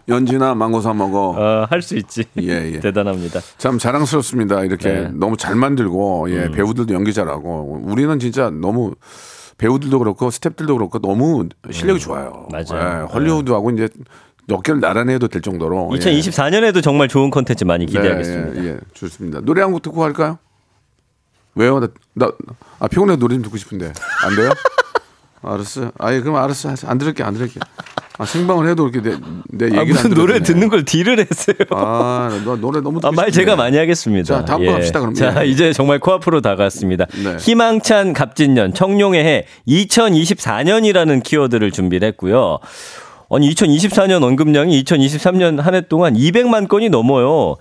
연지나 0.09 0.55
망고 0.55 0.81
사 0.81 0.93
먹어. 0.93 1.35
어, 1.37 1.67
할수 1.69 1.95
있지. 1.95 2.25
예, 2.41 2.73
예. 2.73 2.79
대단합니다. 2.81 3.39
참 3.57 3.77
자랑스럽습니다. 3.77 4.63
이렇게 4.63 4.89
네. 4.91 4.99
음. 5.05 5.19
너무 5.19 5.37
잘 5.37 5.55
만들고 5.55 6.31
예, 6.31 6.49
배우들도 6.51 6.93
연기 6.93 7.13
잘하고 7.13 7.81
우리는 7.83 8.17
진짜 8.19 8.49
너무 8.49 8.93
배우들도 9.57 9.99
그렇고 9.99 10.29
스탭들도 10.29 10.75
그렇고 10.77 10.99
너무 10.99 11.47
실력이 11.71 11.99
좋아요. 11.99 12.47
음. 12.51 12.51
맞아요. 12.51 13.07
예, 13.07 13.13
헐리우드하고 13.13 13.71
이제 13.71 13.87
어깨를 14.51 14.79
나란히 14.79 15.13
해도 15.13 15.27
될 15.27 15.41
정도로. 15.43 15.91
예. 15.93 15.99
2024년에도 15.99 16.81
정말 16.81 17.07
좋은 17.07 17.29
컨텐츠 17.29 17.65
많이 17.65 17.85
기대하겠습니다. 17.85 18.53
네, 18.61 18.65
예, 18.67 18.69
예, 18.71 18.77
좋습니다. 18.93 19.41
노래 19.41 19.61
한 19.61 19.71
곡 19.71 19.81
듣고 19.83 19.99
갈까요? 19.99 20.39
왜요? 21.55 21.79
나, 21.79 21.87
나, 22.13 22.31
아, 22.79 22.87
피곤해 22.87 23.15
노래 23.17 23.35
좀 23.35 23.43
듣고 23.43 23.57
싶은데. 23.57 23.91
안 24.23 24.35
돼요? 24.35 24.49
알았어. 25.43 25.91
아예 25.99 26.19
그럼 26.21 26.37
알았어. 26.37 26.73
안 26.87 26.97
들을게, 26.97 27.23
안 27.23 27.33
들을게. 27.33 27.59
아, 28.21 28.25
생방을 28.25 28.67
해도 28.67 28.89
이렇게 28.89 29.09
내, 29.09 29.15
내 29.49 29.65
얘기를 29.79 29.97
아, 29.97 30.01
안 30.03 30.09
노래. 30.13 30.39
듣는 30.41 30.67
걸 30.67 30.83
딜을 30.83 31.19
했어요. 31.19 31.55
아, 31.71 32.29
너 32.43 32.57
노래 32.57 32.81
너무 32.81 32.99
아, 33.03 33.11
말. 33.11 33.31
제가 33.31 33.55
많이 33.55 33.77
하겠습니다. 33.77 34.39
자, 34.39 34.45
다음 34.45 34.65
거 34.65 34.73
합시다, 34.73 34.99
그럼. 34.99 35.13
자, 35.13 35.45
예. 35.45 35.47
이제 35.49 35.71
정말 35.71 35.99
코앞으로 35.99 36.41
다가왔습니다. 36.41 37.05
네. 37.23 37.37
희망찬 37.39 38.11
갑진년, 38.11 38.73
청룡의 38.73 39.23
해 39.25 39.45
2024년이라는 39.69 41.23
키워드를 41.23 41.71
준비를 41.71 42.07
했고요. 42.09 42.59
아니, 43.31 43.49
2024년 43.53 44.21
언급량이 44.23 44.83
2023년 44.83 45.61
한 45.61 45.73
해 45.75 45.81
동안 45.81 46.15
200만 46.15 46.67
건이 46.67 46.89
넘어요. 46.89 47.55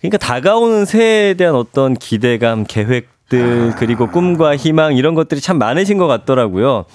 그러니까 0.00 0.18
다가오는 0.18 0.84
새해에 0.84 1.34
대한 1.34 1.54
어떤 1.54 1.94
기대감, 1.94 2.64
계획들, 2.64 3.74
그리고 3.78 4.10
꿈과 4.10 4.56
희망 4.56 4.96
이런 4.96 5.14
것들이 5.14 5.40
참 5.40 5.58
많으신 5.58 5.96
것 5.96 6.08
같더라고요. 6.08 6.86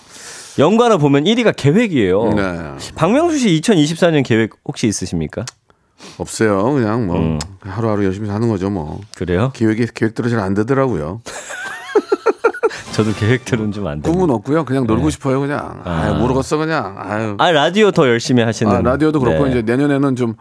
연관을 0.59 0.97
보면 0.97 1.25
1위가 1.25 1.53
계획이에요. 1.55 2.33
네. 2.33 2.59
박명수 2.95 3.37
씨 3.37 3.61
2024년 3.61 4.23
계획 4.23 4.51
혹시 4.65 4.87
있으십니까? 4.87 5.45
없어요. 6.17 6.73
그냥 6.73 7.07
뭐 7.07 7.17
음. 7.17 7.39
하루하루 7.61 8.05
열심히 8.05 8.27
사는 8.27 8.47
거죠, 8.47 8.69
뭐. 8.69 9.01
그래요? 9.15 9.51
계획이 9.53 9.87
계획대로 9.93 10.29
잘 10.29 10.39
안 10.39 10.53
되더라고요. 10.53 11.21
저도 12.93 13.13
계획대로는 13.13 13.71
좀 13.71 13.85
안 13.87 14.01
돼요. 14.01 14.11
꿈은 14.13 14.29
없고요. 14.31 14.65
그냥 14.65 14.87
놀고 14.87 15.11
싶어요, 15.11 15.39
그냥. 15.39 15.81
네. 15.85 15.89
아. 15.91 16.13
모르겠어, 16.13 16.57
그냥. 16.57 16.95
아유. 16.97 17.35
아 17.39 17.51
라디오 17.51 17.91
더 17.91 18.07
열심히 18.07 18.41
하시는. 18.43 18.71
아, 18.71 18.81
라디오도 18.81 19.19
그렇고 19.19 19.45
네. 19.45 19.51
이제 19.51 19.61
내년에는 19.61 20.15
좀 20.15 20.33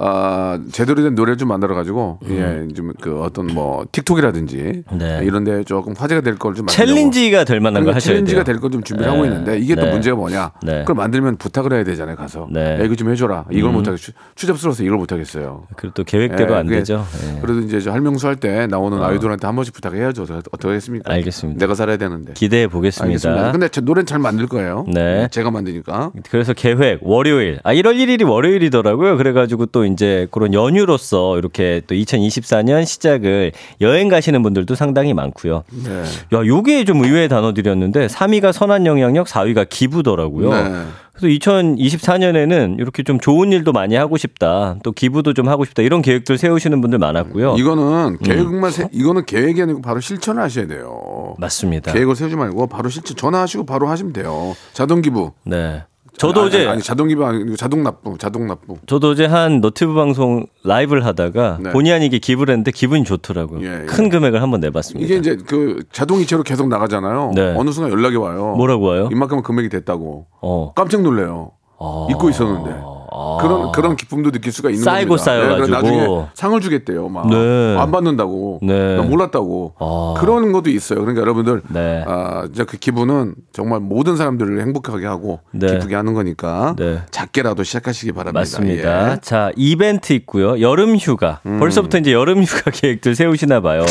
아, 0.00 0.58
제대로 0.70 1.02
된 1.02 1.14
노래를 1.14 1.36
좀 1.38 1.48
만들어 1.48 1.74
가지고 1.74 2.18
예, 2.30 2.66
좀 2.74 2.92
그 3.00 3.20
어떤 3.22 3.46
뭐 3.48 3.84
틱톡이라든지 3.92 4.82
음. 4.92 4.98
네. 4.98 5.20
이런 5.24 5.44
데 5.44 5.62
조금 5.64 5.94
화제가 5.96 6.20
될 6.22 6.36
걸 6.38 6.54
좀 6.54 6.66
챌린지가 6.66 7.44
될 7.44 7.60
만한 7.60 7.82
거 7.82 7.86
그러니까 7.86 7.96
하셔야 7.96 8.14
챌린지가. 8.16 8.44
될 8.44 8.60
걸 8.60 8.70
좀 8.70 8.82
준비를 8.82 9.10
네. 9.10 9.16
하고 9.16 9.26
있는데 9.26 9.58
이게 9.58 9.74
또 9.74 9.84
네. 9.86 9.92
문제가 9.92 10.16
뭐냐? 10.16 10.52
네. 10.62 10.80
그걸 10.80 10.96
만들면 10.96 11.36
부탁을 11.36 11.72
해야 11.72 11.84
되잖아요, 11.84 12.16
가서. 12.16 12.46
네. 12.50 12.76
음. 12.76 12.80
야, 12.80 12.84
이거 12.84 12.94
좀 12.94 13.08
해 13.10 13.14
줘라. 13.16 13.46
이걸 13.50 13.72
못하겠. 13.72 13.98
추잡스러워서 14.34 14.82
이걸 14.84 14.98
못 14.98 15.10
하겠어요. 15.12 15.64
그리고 15.76 15.94
또 15.94 16.04
계획대로 16.04 16.54
예, 16.54 16.58
안 16.58 16.66
되죠. 16.66 17.04
예. 17.36 17.40
그래도 17.40 17.60
이제 17.60 17.80
저 17.80 17.90
할명수 17.92 18.26
할 18.26 18.36
때 18.36 18.66
나오는 18.68 19.02
아이돌한테 19.02 19.46
한 19.46 19.56
번씩 19.56 19.74
부탁해야죠. 19.74 20.22
어떻게- 20.22 20.38
어떻게 20.52 20.68
하겠습니까? 20.68 21.12
알겠습니다. 21.12 21.58
내가 21.58 21.74
살아야 21.74 21.96
되는데. 21.96 22.34
기대해 22.34 22.68
보겠습니다. 22.68 23.06
알겠습니다. 23.06 23.52
근데 23.52 23.68
제 23.68 23.80
노래는 23.80 24.06
잘 24.06 24.18
만들 24.20 24.46
거예요. 24.46 24.84
네. 24.92 25.26
제가 25.30 25.50
만드니까. 25.50 26.12
그래서 26.30 26.52
계획 26.52 27.00
월요일 27.02 27.58
아 27.64 27.72
1월 27.74 27.96
1일이 27.96 28.28
월요일이더라고요. 28.28 29.16
그래 29.16 29.32
가지고 29.32 29.66
또 29.66 29.84
이제 29.92 30.26
그런 30.30 30.54
연휴로서 30.54 31.38
이렇게 31.38 31.82
또 31.86 31.94
2024년 31.94 32.84
시작을 32.86 33.52
여행 33.80 34.08
가시는 34.08 34.42
분들도 34.42 34.74
상당히 34.74 35.14
많고요. 35.14 35.64
네. 35.84 36.02
야, 36.36 36.46
요게 36.46 36.84
좀 36.84 37.02
의외의 37.04 37.28
단어들이었는데 37.28 38.06
3위가 38.06 38.52
선한 38.52 38.86
영향력, 38.86 39.26
4위가 39.26 39.68
기부더라고요. 39.68 40.50
네. 40.50 40.84
그래서 41.18 41.36
2024년에는 41.38 42.78
이렇게 42.78 43.02
좀 43.02 43.18
좋은 43.18 43.50
일도 43.50 43.72
많이 43.72 43.96
하고 43.96 44.16
싶다. 44.16 44.76
또 44.84 44.92
기부도 44.92 45.34
좀 45.34 45.48
하고 45.48 45.64
싶다. 45.64 45.82
이런 45.82 46.00
계획들 46.00 46.38
세우시는 46.38 46.80
분들 46.80 46.98
많았고요. 47.00 47.56
이거는 47.58 47.82
음. 47.82 48.18
계획만 48.18 48.70
세, 48.70 48.88
이거는 48.92 49.24
계획이 49.26 49.60
아니고 49.60 49.82
바로 49.82 50.00
실천을 50.00 50.42
하셔야 50.42 50.68
돼요. 50.68 51.34
맞습니다. 51.38 51.92
계획을 51.92 52.14
세우지 52.14 52.36
말고 52.36 52.68
바로 52.68 52.88
실천 52.88 53.16
전화하시고 53.16 53.66
바로 53.66 53.88
하시면 53.88 54.12
돼요. 54.12 54.54
자동 54.72 55.02
기부. 55.02 55.32
네. 55.44 55.82
저도 56.18 56.40
아니, 56.40 56.48
어제 56.48 56.58
아니, 56.58 56.68
아니, 56.68 56.82
자동 56.82 57.08
기부 57.08 57.24
아니고 57.24 57.56
자동 57.56 57.82
납부, 57.82 58.18
자동 58.18 58.46
납부. 58.46 58.76
저도 58.86 59.10
어제 59.10 59.24
한 59.26 59.60
너튜브 59.60 59.94
방송 59.94 60.46
라이브를 60.64 61.04
하다가 61.06 61.58
네. 61.62 61.70
본의 61.70 61.92
아니게 61.92 62.18
기부를 62.18 62.52
했는데 62.52 62.70
기분이 62.72 63.04
좋더라고요. 63.04 63.66
예, 63.66 63.82
예. 63.82 63.86
큰 63.86 64.08
금액을 64.08 64.42
한번 64.42 64.60
내봤습니다. 64.60 65.04
이게 65.06 65.18
이제 65.18 65.36
그 65.46 65.82
자동 65.92 66.20
이체로 66.20 66.42
계속 66.42 66.68
나가잖아요. 66.68 67.32
네. 67.34 67.54
어느 67.56 67.70
순간 67.70 67.92
연락이 67.92 68.16
와요. 68.16 68.54
뭐라고 68.56 68.86
와요? 68.86 69.08
이만큼 69.12 69.42
금액이 69.42 69.68
됐다고. 69.68 70.26
어. 70.42 70.72
깜짝 70.74 71.02
놀래요. 71.02 71.52
아. 71.78 72.08
잊고 72.10 72.28
있었는데. 72.28 72.97
그런 73.40 73.72
그런 73.72 73.96
기쁨도 73.96 74.30
느낄 74.30 74.52
수가 74.52 74.70
있는 74.70 74.84
쌓이고 74.84 75.16
겁니다. 75.16 75.24
쌓여가지고. 75.24 75.56
그래서 75.66 75.72
나중에 75.72 76.26
상을 76.34 76.60
주겠대요. 76.60 77.08
막안 77.08 77.30
네. 77.30 77.76
받는다고. 77.90 78.60
네. 78.62 78.96
나 78.96 79.02
몰랐다고. 79.02 79.74
아. 79.78 80.14
그런 80.18 80.52
것도 80.52 80.70
있어요. 80.70 81.00
그러니까 81.00 81.20
여러분들 81.22 81.62
네. 81.68 82.04
아, 82.06 82.46
이제 82.50 82.64
그 82.64 82.76
기분은 82.76 83.34
정말 83.52 83.80
모든 83.80 84.16
사람들을 84.16 84.60
행복하게 84.60 85.06
하고 85.06 85.40
네. 85.52 85.66
기쁘게 85.66 85.94
하는 85.94 86.14
거니까 86.14 86.74
네. 86.78 87.00
작게라도 87.10 87.62
시작하시기 87.62 88.12
바랍니다. 88.12 88.40
맞습니다. 88.40 89.08
예. 89.10 89.12
음. 89.14 89.18
자, 89.22 89.50
이벤트 89.56 90.12
있고요. 90.12 90.60
여름 90.60 90.96
휴가. 90.96 91.40
벌써부터 91.42 91.98
이제 91.98 92.12
여름 92.12 92.42
휴가 92.42 92.70
계획들 92.72 93.14
세우시나 93.14 93.60
봐요. 93.60 93.84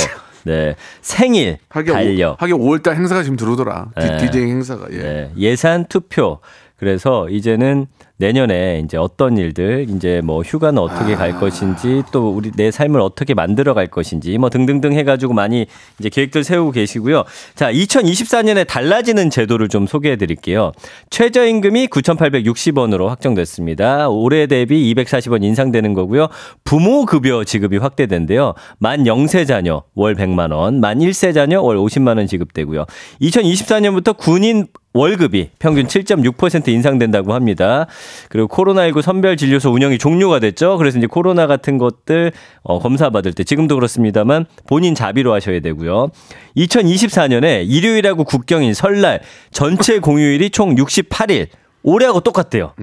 네. 0.44 0.76
생일 1.02 1.58
달력. 1.70 2.34
오- 2.34 2.36
하긴 2.40 2.58
5월 2.58 2.82
달 2.82 2.96
행사가 2.96 3.22
지금 3.24 3.36
들어오더라. 3.36 3.88
네. 3.98 4.18
디, 4.18 4.26
DJ 4.32 4.50
행사가. 4.50 4.86
예. 4.92 4.98
네, 4.98 5.32
예산 5.38 5.86
투표. 5.86 6.40
그래서 6.78 7.28
이제는 7.30 7.88
내년에 8.18 8.82
이제 8.84 8.98
어떤 8.98 9.38
일들, 9.38 9.88
이제 9.90 10.22
뭐 10.24 10.42
휴가는 10.42 10.78
어떻게 10.82 11.14
아. 11.14 11.18
갈 11.18 11.40
것인지 11.40 12.04
또 12.12 12.30
우리 12.30 12.52
내 12.52 12.72
삶을 12.72 13.00
어떻게 13.00 13.34
만들어 13.34 13.74
갈 13.74 13.88
것인지 13.88 14.38
뭐 14.38 14.50
등등등 14.50 14.94
해가지고 14.94 15.34
많이 15.34 15.68
이제 16.00 16.10
계획들 16.10 16.44
세우고 16.44 16.72
계시고요. 16.72 17.24
자, 17.56 17.72
2024년에 17.72 18.66
달라지는 18.66 19.30
제도를 19.30 19.70
좀 19.70 19.86
소개해 19.86 20.16
드릴게요. 20.16 20.72
최저임금이 21.12 21.88
9,860원으로 21.88 23.08
확정됐습니다. 23.08 24.10
올해 24.10 24.48
대비 24.48 24.94
240원 24.94 25.44
인상되는 25.44 25.94
거고요. 25.94 26.28
부모 26.64 27.06
급여 27.06 27.44
지급이 27.44 27.78
확대된대요. 27.78 28.56
만 28.80 29.04
0세 29.04 29.46
자녀 29.46 29.84
월 29.94 30.16
100만 30.16 30.52
원, 30.52 30.80
만 30.80 31.00
1세 31.00 31.36
자녀 31.36 31.62
월 31.62 31.78
50만 31.78 32.18
원 32.18 32.26
지급되고요. 32.26 32.86
2024년부터 33.22 34.18
군인 34.18 34.66
월급이 34.98 35.52
평균 35.60 35.86
7.6% 35.86 36.68
인상된다고 36.70 37.34
합니다. 37.34 37.86
그리고 38.30 38.48
코로나19 38.48 39.02
선별 39.02 39.38
진료소 39.38 39.72
운영이 39.72 39.98
종료가 39.98 40.40
됐죠. 40.40 40.78
그래서 40.78 40.98
이제 40.98 41.08
코로나 41.08 41.48
같은 41.48 41.78
것들 41.78 42.32
어, 42.64 42.80
검사 42.80 43.10
받을 43.10 43.34
때 43.34 43.44
지금도 43.44 43.76
그렇습니다만 43.76 44.46
본인 44.68 44.96
자비로 44.96 45.34
하셔야 45.34 45.60
되고요. 45.60 46.10
2024년에 46.56 47.66
일요일하고 47.68 48.24
국경인 48.24 48.74
설날 48.74 49.22
전체 49.52 50.00
공휴일이 50.00 50.50
총 50.50 50.76
68일. 50.76 51.48
올해하고 51.84 52.20
똑같대요. 52.20 52.74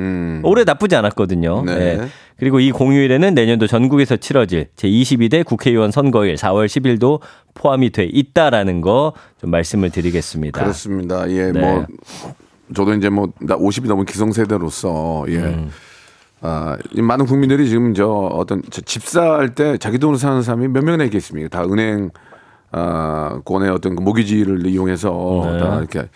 올해 0.45 0.64
나쁘지 0.64 0.97
않았거든요. 0.97 1.62
네. 1.66 1.97
네. 1.97 2.09
그리고 2.39 2.59
이 2.59 2.70
공휴일에는 2.70 3.35
내년도 3.35 3.66
전국에서 3.66 4.16
치러질 4.16 4.68
제22대 4.77 5.45
국회의원 5.45 5.91
선거일 5.91 6.37
4월 6.37 6.66
10일도 6.66 7.20
포함이 7.53 7.91
돼 7.91 8.05
있다라는 8.05 8.81
거 8.81 9.12
좀 9.41 9.51
말씀을 9.51 9.91
드리겠습니다. 9.91 10.59
그렇습니다. 10.59 11.29
예, 11.31 11.53
네. 11.53 11.61
뭐 11.61 11.87
저도 12.75 12.95
이제 12.95 13.09
뭐 13.09 13.29
나 13.41 13.57
50이 13.57 13.87
넘은 13.87 14.05
기성세대로서 14.07 15.25
예. 15.29 15.37
음. 15.39 15.71
아, 16.41 16.77
이 16.93 17.01
많은 17.03 17.27
국민들이 17.27 17.69
지금 17.69 17.95
저 17.95 18.07
어떤 18.07 18.62
저 18.71 18.81
집사할 18.83 19.55
때 19.55 19.77
자기 19.79 19.99
돈으로 19.99 20.19
사는 20.19 20.43
사람이 20.43 20.69
몇 20.69 20.85
명이나 20.85 21.05
있겠습니까? 21.05 21.49
다 21.49 21.65
은행 21.65 22.11
아, 22.71 23.41
권의 23.45 23.71
어떤 23.71 23.95
그 23.97 24.03
모기지를 24.03 24.67
이용해서 24.67 25.43
네. 25.53 25.59
다 25.61 25.79
이렇게 25.79 26.09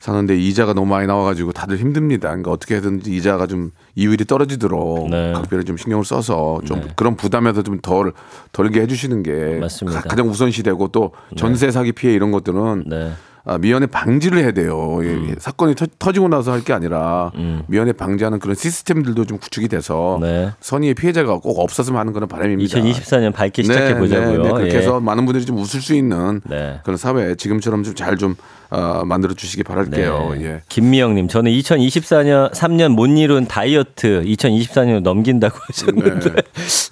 사는데 0.00 0.36
이자가 0.36 0.74
너무 0.74 0.86
많이 0.86 1.06
나와가지고 1.06 1.52
다들 1.52 1.78
힘듭니다. 1.78 2.28
그러니까 2.28 2.50
어떻게 2.52 2.76
해든지 2.76 3.14
이자가 3.14 3.46
좀 3.46 3.70
이율이 3.96 4.24
떨어지도록 4.26 5.08
네. 5.10 5.32
각별히 5.32 5.64
좀 5.64 5.76
신경을 5.78 6.04
써서 6.04 6.60
좀 6.66 6.82
그런 6.94 7.16
부담에서 7.16 7.62
좀 7.62 7.80
덜 7.82 8.12
덜게 8.52 8.80
해주시는 8.82 9.22
게 9.22 9.58
맞습니다. 9.60 10.00
가- 10.02 10.08
가장 10.10 10.28
우선시되고 10.28 10.88
또 10.88 11.12
전세 11.36 11.70
사기 11.70 11.92
피해 11.92 12.12
이런 12.14 12.30
것들은 12.32 12.84
네. 12.86 13.12
아, 13.46 13.58
미연에 13.58 13.86
방지를 13.86 14.38
해야 14.38 14.52
돼요. 14.52 15.00
예, 15.02 15.08
음. 15.10 15.26
예. 15.30 15.34
사건이 15.38 15.74
터, 15.98 16.12
지고 16.12 16.28
나서 16.28 16.52
할 16.52 16.64
게 16.64 16.72
아니라 16.72 17.30
미연에 17.66 17.92
방지하는 17.92 18.38
그런 18.38 18.54
시스템들도 18.54 19.26
좀 19.26 19.36
구축이 19.38 19.68
돼서 19.68 20.18
네. 20.22 20.50
선의의 20.60 20.94
피해자가 20.94 21.38
꼭 21.38 21.58
없었으면 21.58 22.00
하는 22.00 22.12
그런 22.14 22.26
바람입니다. 22.26 22.78
2024년 22.80 23.34
밝기 23.34 23.64
시작해 23.64 23.98
보자고요. 23.98 24.42
네, 24.42 24.48
네, 24.48 24.54
그렇게 24.54 24.74
예. 24.74 24.78
해서 24.78 24.98
많은 24.98 25.26
분들이 25.26 25.44
좀 25.44 25.58
웃을 25.58 25.82
수 25.82 25.94
있는 25.94 26.40
네. 26.48 26.80
그런 26.84 26.96
사회 26.96 27.34
지금처럼 27.34 27.82
좀 27.82 27.94
잘좀 27.94 28.34
어, 28.74 29.04
만들어 29.04 29.34
주시기 29.34 29.62
바랄게요. 29.62 30.34
네. 30.36 30.44
예. 30.44 30.62
김미영님, 30.68 31.28
저는 31.28 31.52
2024년 31.52 32.52
3년 32.52 32.88
못 32.94 33.06
이룬 33.06 33.46
다이어트 33.46 34.22
2024년 34.24 35.00
넘긴다고 35.02 35.56
하셨는데, 35.68 36.32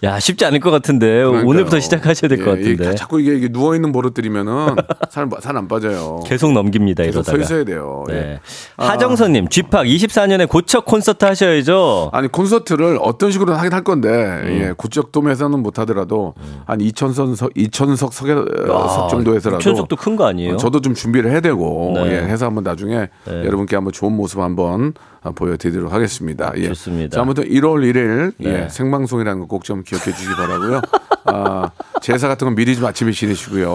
야 0.04 0.20
쉽지 0.20 0.44
않을 0.44 0.60
것 0.60 0.70
같은데 0.70 1.06
네. 1.06 1.12
그러니까요. 1.24 1.48
오늘부터 1.48 1.80
시작하셔야 1.80 2.28
될것 2.28 2.58
예, 2.58 2.60
이게 2.60 2.76
같은데 2.76 2.94
자꾸 2.96 3.20
이게, 3.20 3.48
누워 3.48 3.74
있는 3.74 3.90
버릇들이면은 3.90 4.76
살안 5.10 5.66
빠져요. 5.66 6.20
계속 6.24 6.52
넘깁니다 6.52 7.02
계속 7.02 7.24
서 7.24 7.32
이러다가. 7.32 7.42
있어야 7.44 7.64
돼요. 7.64 8.04
예. 8.10 8.12
네. 8.12 8.40
하정선님, 8.76 9.48
쥐팍 9.48 9.86
24년에 9.86 10.48
고척 10.48 10.84
콘서트 10.84 11.24
하셔야죠. 11.24 12.10
아니 12.12 12.28
콘서트를 12.28 12.98
어떤 13.02 13.32
식으로 13.32 13.54
하긴 13.54 13.72
할 13.72 13.82
건데 13.82 14.08
음. 14.08 14.60
예, 14.68 14.72
구적돔에서는 14.76 15.58
못 15.58 15.80
하더라도 15.80 16.34
한 16.64 16.78
2천석 16.78 17.56
2천석 17.56 18.12
석에 18.12 18.34
석 18.34 19.08
정도에서라도 19.08 19.60
천석도 19.62 19.96
큰 19.96 20.12
거 20.12 20.26
아니에요? 20.26 20.54
어, 20.54 20.56
저도 20.58 20.80
좀 20.82 20.92
준비를 20.94 21.30
해야 21.30 21.40
되고 21.40 21.71
네. 21.94 22.12
예, 22.12 22.16
해서 22.28 22.46
한번 22.46 22.64
나중에 22.64 23.08
여러분께 23.26 23.76
한번 23.76 23.92
좋은 23.92 24.12
모습 24.12 24.40
한번 24.40 24.94
어, 25.22 25.32
보여드리도록 25.32 25.92
하겠습니다. 25.92 26.52
예. 26.56 26.68
좋습니다. 26.68 27.16
자, 27.16 27.22
아무튼 27.22 27.44
1월 27.44 27.82
1일 27.92 28.32
예, 28.40 28.50
네. 28.52 28.68
생방송이라는 28.68 29.40
거 29.40 29.46
꼭 29.46 29.62
좀 29.64 29.82
기억해 29.82 30.04
주시기 30.12 30.34
바라고요. 30.34 30.80
아, 31.26 31.70
제사 32.00 32.26
같은 32.28 32.46
건 32.46 32.54
미리 32.54 32.74
좀 32.74 32.84
아침에 32.86 33.12
지내시고요. 33.12 33.74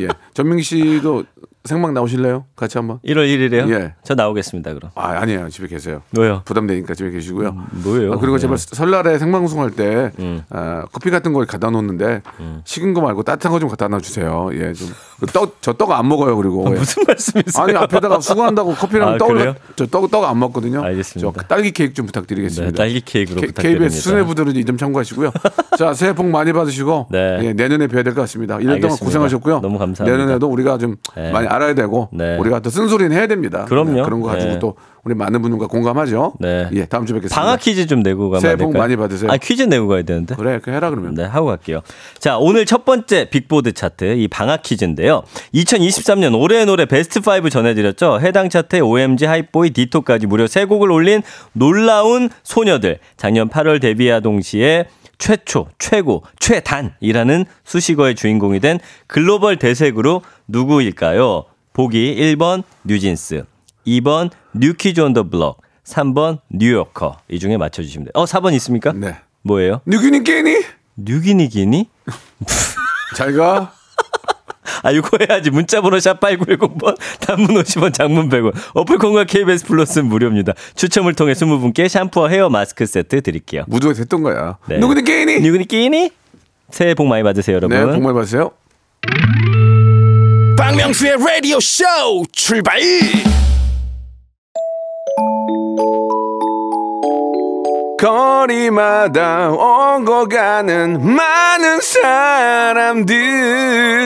예, 0.00 0.08
전민 0.34 0.60
씨도 0.60 1.24
생방 1.64 1.94
나오실래요? 1.94 2.44
같이 2.56 2.76
한번. 2.76 2.98
1월 3.06 3.24
1일에요? 3.26 3.70
예. 3.72 3.94
저 4.02 4.14
나오겠습니다 4.14 4.74
그럼. 4.74 4.90
아, 4.96 5.12
아니에요. 5.20 5.48
집에 5.48 5.66
계세요. 5.66 6.02
왜요? 6.14 6.42
부담되니까 6.44 6.92
집에 6.92 7.10
계시고요. 7.10 7.56
뭐예요? 7.84 8.12
아, 8.12 8.16
그리고 8.18 8.36
제발 8.36 8.58
네. 8.58 8.76
설날에 8.76 9.18
생방송 9.18 9.62
할때 9.62 10.10
음. 10.18 10.42
아, 10.50 10.84
커피 10.92 11.08
같은 11.10 11.32
걸 11.32 11.46
갖다 11.46 11.70
놓는데 11.70 12.20
식은 12.66 12.92
거 12.92 13.00
말고 13.00 13.22
따뜻한 13.22 13.50
거 13.50 13.58
좀 13.58 13.70
갖다 13.70 13.88
놔 13.88 13.98
주세요. 14.00 14.50
예, 14.52 14.74
좀 14.74 14.88
떡 15.26 15.60
저 15.62 15.72
떡 15.72 15.90
안 15.92 16.08
먹어요. 16.08 16.36
그리고 16.36 16.64
예. 16.68 16.70
무슨 16.78 17.02
말씀이세요? 17.06 17.64
아니 17.64 17.74
앞에다가 17.76 18.20
수고한다고 18.20 18.74
커피랑 18.74 19.08
아, 19.14 19.18
떡을 19.18 19.34
그래요? 19.34 19.54
저떡 19.76 20.10
떡 20.10 20.24
안 20.24 20.38
먹거든요. 20.38 20.82
알겠습니다. 20.82 21.32
저 21.42 21.46
딸기 21.48 21.72
케이크 21.72 21.94
좀 21.94 22.06
부탁드리겠습니다. 22.06 22.72
네, 22.72 22.76
딸기 22.76 23.00
케이크로 23.00 23.40
K- 23.40 23.48
부탁드립니다. 23.48 23.84
KBS 23.86 24.02
수뇌부들은 24.02 24.56
이점 24.56 24.76
참고하시고요. 24.76 25.30
자 25.78 25.94
새해 25.94 26.12
복 26.14 26.26
많이 26.26 26.52
받으시고 26.52 27.08
네. 27.10 27.38
예, 27.42 27.52
내년에 27.52 27.86
뵈야 27.86 28.02
될 28.02 28.14
것 28.14 28.20
같습니다. 28.22 28.58
1년 28.58 28.80
동안. 28.80 28.96
고생하셨고요. 28.96 29.60
너무 29.60 29.78
감사합니다. 29.78 30.04
내년에도 30.04 30.48
우리가 30.48 30.78
좀 30.78 30.96
네. 31.16 31.30
많이 31.32 31.46
알아야 31.48 31.74
되고 31.74 32.08
네. 32.12 32.36
우리가 32.38 32.60
또 32.60 32.70
쓴소리는 32.70 33.14
해야 33.16 33.26
됩니다. 33.26 33.64
그럼요. 33.68 33.92
네, 33.92 34.02
그런 34.02 34.20
거 34.20 34.28
가지고 34.28 34.52
네. 34.52 34.58
또 34.58 34.76
우리 35.04 35.14
많은 35.14 35.42
분들과 35.42 35.66
공감하죠. 35.66 36.34
네. 36.40 36.68
예, 36.72 36.86
다음 36.86 37.04
주에 37.04 37.14
뵙겠습니다. 37.14 37.38
방학 37.38 37.60
퀴즈 37.60 37.86
좀 37.86 38.00
내고 38.00 38.30
가면 38.30 38.40
새해 38.40 38.52
안복 38.52 38.72
될까요? 38.72 38.82
많이 38.82 38.96
받으세요. 38.96 39.30
아 39.30 39.36
퀴즈 39.36 39.62
내고 39.64 39.86
가야 39.86 40.02
되는데. 40.02 40.34
그래, 40.34 40.60
그 40.62 40.70
해라 40.70 40.88
그러면. 40.88 41.14
네, 41.14 41.24
하고 41.24 41.46
갈게요. 41.46 41.82
자, 42.18 42.38
오늘 42.38 42.64
첫 42.64 42.86
번째 42.86 43.28
빅보드 43.28 43.72
차트, 43.72 44.16
이 44.16 44.28
방학 44.28 44.62
퀴즈인데요. 44.62 45.22
2023년 45.54 46.40
올해의 46.40 46.64
노래 46.64 46.86
베스트 46.86 47.18
5 47.18 47.50
전해드렸죠. 47.50 48.20
해당 48.20 48.48
차트에 48.48 48.80
OMG, 48.80 49.26
Hype 49.26 49.48
Boy, 49.48 49.70
Ditto까지 49.70 50.26
무려 50.26 50.46
세 50.46 50.64
곡을 50.64 50.90
올린 50.90 51.22
놀라운 51.52 52.30
소녀들. 52.42 52.98
작년 53.18 53.50
8월 53.50 53.82
데뷔와 53.82 54.20
동시에 54.20 54.86
최초, 55.18 55.68
최고, 55.78 56.24
최단이라는 56.40 57.44
수식어의 57.64 58.14
주인공이 58.14 58.60
된 58.60 58.78
글로벌 59.06 59.58
대세그룹 59.58 60.22
누구일까요? 60.48 61.44
보기 61.72 62.16
1번 62.16 62.62
뉴진스, 62.84 63.44
2번 63.86 64.30
뉴키즈 64.54 65.00
온더 65.00 65.24
블럭, 65.28 65.58
3번 65.84 66.38
뉴요커. 66.50 67.18
이 67.28 67.38
중에 67.38 67.56
맞춰주시면 67.56 68.06
돼요. 68.06 68.12
어, 68.14 68.24
4번 68.24 68.52
있습니까? 68.54 68.92
네. 68.92 69.16
뭐예요? 69.42 69.80
누구니 69.86 70.24
깨니? 70.24 70.62
뉴기니 70.96 71.48
기니? 71.48 71.88
잘 73.16 73.34
가. 73.34 73.72
아, 74.82 74.90
이거 74.90 75.16
해야지. 75.18 75.50
문자번호 75.50 75.98
샵 75.98 76.20
8910번, 76.20 76.96
단문 77.20 77.62
50원, 77.62 77.92
장문 77.92 78.28
100원. 78.28 78.52
어플콘과 78.74 79.24
KBS 79.24 79.66
플러스는 79.66 80.08
무료입니다. 80.08 80.52
추첨을 80.74 81.14
통해 81.14 81.32
20분께 81.32 81.88
샴푸와 81.88 82.28
헤어 82.28 82.48
마스크 82.50 82.84
세트 82.84 83.22
드릴게요. 83.22 83.64
무도에 83.68 83.94
됐던 83.94 84.22
거야. 84.22 84.58
네. 84.68 84.78
누구니 84.78 85.04
깨니? 85.04 85.40
뉴기니기니? 85.40 86.10
새해 86.70 86.94
복 86.94 87.06
많이 87.06 87.22
받으세요, 87.22 87.56
여러분. 87.56 87.76
네, 87.78 87.84
복 87.84 88.02
많이 88.02 88.14
받으세요. 88.14 88.50
박명수의 90.58 91.16
라디오 91.18 91.60
쇼 91.60 91.84
출발 92.32 92.78
거리마다 97.98 99.50
오고 99.50 100.28
가는 100.28 101.00
많은 101.14 101.80
사람들 101.80 103.14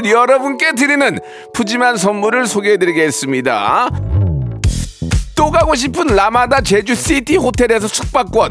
여러분께 0.05 0.73
드리는 0.73 1.19
푸짐한 1.53 1.97
선물을 1.97 2.47
소개해드리겠습니다. 2.47 3.91
또 5.35 5.51
가고 5.51 5.75
싶은 5.75 6.07
라마다 6.15 6.61
제주 6.61 6.95
시티 6.95 7.37
호텔에서 7.37 7.89
숙박권 7.89 8.51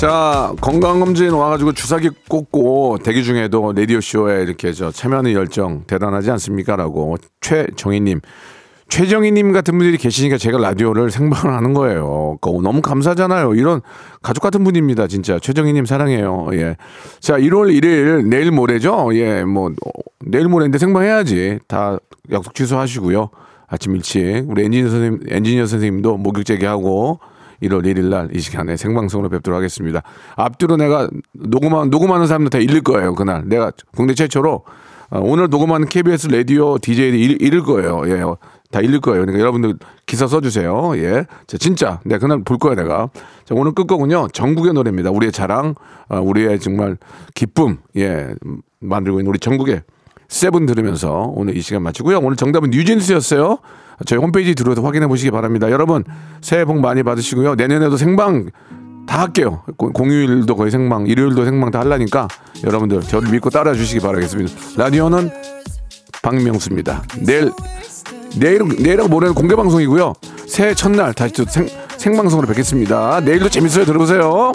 자 0.00 0.54
건강검진 0.62 1.32
와가지고 1.32 1.72
주사기 1.72 2.08
꽂고 2.26 3.00
대기 3.04 3.22
중에도 3.22 3.74
라디오 3.76 4.00
쇼에 4.00 4.42
이렇게 4.42 4.72
저 4.72 4.90
참여하는 4.90 5.34
열정 5.34 5.84
대단하지 5.86 6.30
않습니까라고 6.30 7.18
최정희님 7.42 8.22
최정희님 8.88 9.52
같은 9.52 9.76
분들이 9.76 9.98
계시니까 9.98 10.38
제가 10.38 10.56
라디오를 10.56 11.10
생방을 11.10 11.54
하는 11.54 11.74
거예요. 11.74 12.38
너무 12.40 12.80
감사하잖아요. 12.80 13.54
이런 13.56 13.82
가족 14.22 14.40
같은 14.40 14.64
분입니다. 14.64 15.06
진짜. 15.06 15.38
최정희님 15.38 15.84
사랑해요. 15.84 16.48
예. 16.54 16.76
자, 17.20 17.34
1월 17.34 17.70
1일 17.70 18.24
내일 18.26 18.50
모레죠. 18.50 19.10
예, 19.12 19.44
뭐, 19.44 19.66
어, 19.68 19.90
내일 20.24 20.48
모레인데 20.48 20.78
생방해야지. 20.78 21.58
다 21.68 21.98
약속 22.32 22.54
취소하시고요. 22.54 23.28
아침 23.68 23.94
일찍. 23.94 24.44
우리 24.48 24.64
엔지니어 24.64 24.88
선생님, 24.88 25.20
엔지니어 25.28 25.66
선생님도 25.66 26.16
목욕 26.16 26.44
제기하고 26.44 27.20
1월 27.62 27.84
1일 27.84 28.04
날 28.08 28.30
이 28.34 28.40
시간에 28.40 28.76
생방송으로 28.76 29.28
뵙도록 29.28 29.56
하겠습니다. 29.56 30.02
앞뒤로 30.36 30.76
내가 30.76 31.08
녹음한, 31.32 31.90
녹음하는 31.90 32.26
사람들 32.26 32.50
다 32.50 32.58
잃을 32.58 32.80
거예요. 32.82 33.14
그날. 33.14 33.42
내가 33.46 33.72
국내 33.96 34.14
최초로 34.14 34.64
어, 35.12 35.20
오늘 35.20 35.48
녹음하는 35.48 35.88
KBS 35.88 36.28
라디오 36.28 36.78
DJ를 36.78 37.18
잃, 37.18 37.42
잃을 37.42 37.62
거예요. 37.62 38.02
예. 38.06 38.22
다 38.70 38.80
잃을 38.80 39.00
거예요. 39.00 39.22
그러니까 39.22 39.40
여러분들 39.40 39.74
기사 40.06 40.28
써주세요. 40.28 40.92
예. 40.96 41.26
자, 41.48 41.58
진짜. 41.58 41.98
내가 42.04 42.20
그날 42.20 42.44
볼 42.44 42.58
거야, 42.58 42.76
내가. 42.76 43.08
자, 43.44 43.54
오늘 43.56 43.72
끝곡은요. 43.72 44.28
전국의 44.32 44.72
노래입니다. 44.72 45.10
우리의 45.10 45.32
자랑, 45.32 45.74
어, 46.08 46.20
우리의 46.20 46.60
정말 46.60 46.96
기쁨, 47.34 47.78
예. 47.96 48.28
만들고 48.78 49.18
있는 49.18 49.30
우리 49.30 49.40
전국의 49.40 49.82
세븐 50.28 50.66
들으면서 50.66 51.32
오늘 51.34 51.56
이 51.56 51.60
시간 51.60 51.82
마치고요. 51.82 52.18
오늘 52.20 52.36
정답은 52.36 52.70
뉴진스였어요. 52.70 53.58
저희 54.06 54.18
홈페이지 54.18 54.54
들어서 54.54 54.82
확인해 54.82 55.06
보시기 55.06 55.30
바랍니다. 55.30 55.70
여러분, 55.70 56.04
새해 56.40 56.64
복 56.64 56.80
많이 56.80 57.02
받으시고요. 57.02 57.54
내년에도 57.54 57.96
생방 57.96 58.50
다 59.06 59.20
할게요. 59.20 59.62
고- 59.76 59.92
공휴일도 59.92 60.54
거의 60.56 60.70
생방, 60.70 61.06
일요일도 61.06 61.44
생방 61.44 61.70
다 61.70 61.80
하려니까 61.80 62.28
여러분들 62.64 63.00
저를 63.02 63.30
믿고 63.30 63.50
따라 63.50 63.74
주시기 63.74 64.00
바라겠습니다. 64.00 64.52
라디오는 64.76 65.30
박명수입니다. 66.22 67.02
내일 67.20 67.52
내일 68.38 68.62
내일하고 68.78 69.08
모레는 69.08 69.34
공개 69.34 69.56
방송이고요. 69.56 70.12
새해 70.46 70.74
첫날 70.74 71.12
다시 71.14 71.32
또 71.34 71.44
생, 71.46 71.66
생방송으로 71.96 72.46
뵙겠습니다. 72.48 73.20
내일도 73.20 73.48
재밌어요. 73.48 73.84
들어보세요. 73.84 74.52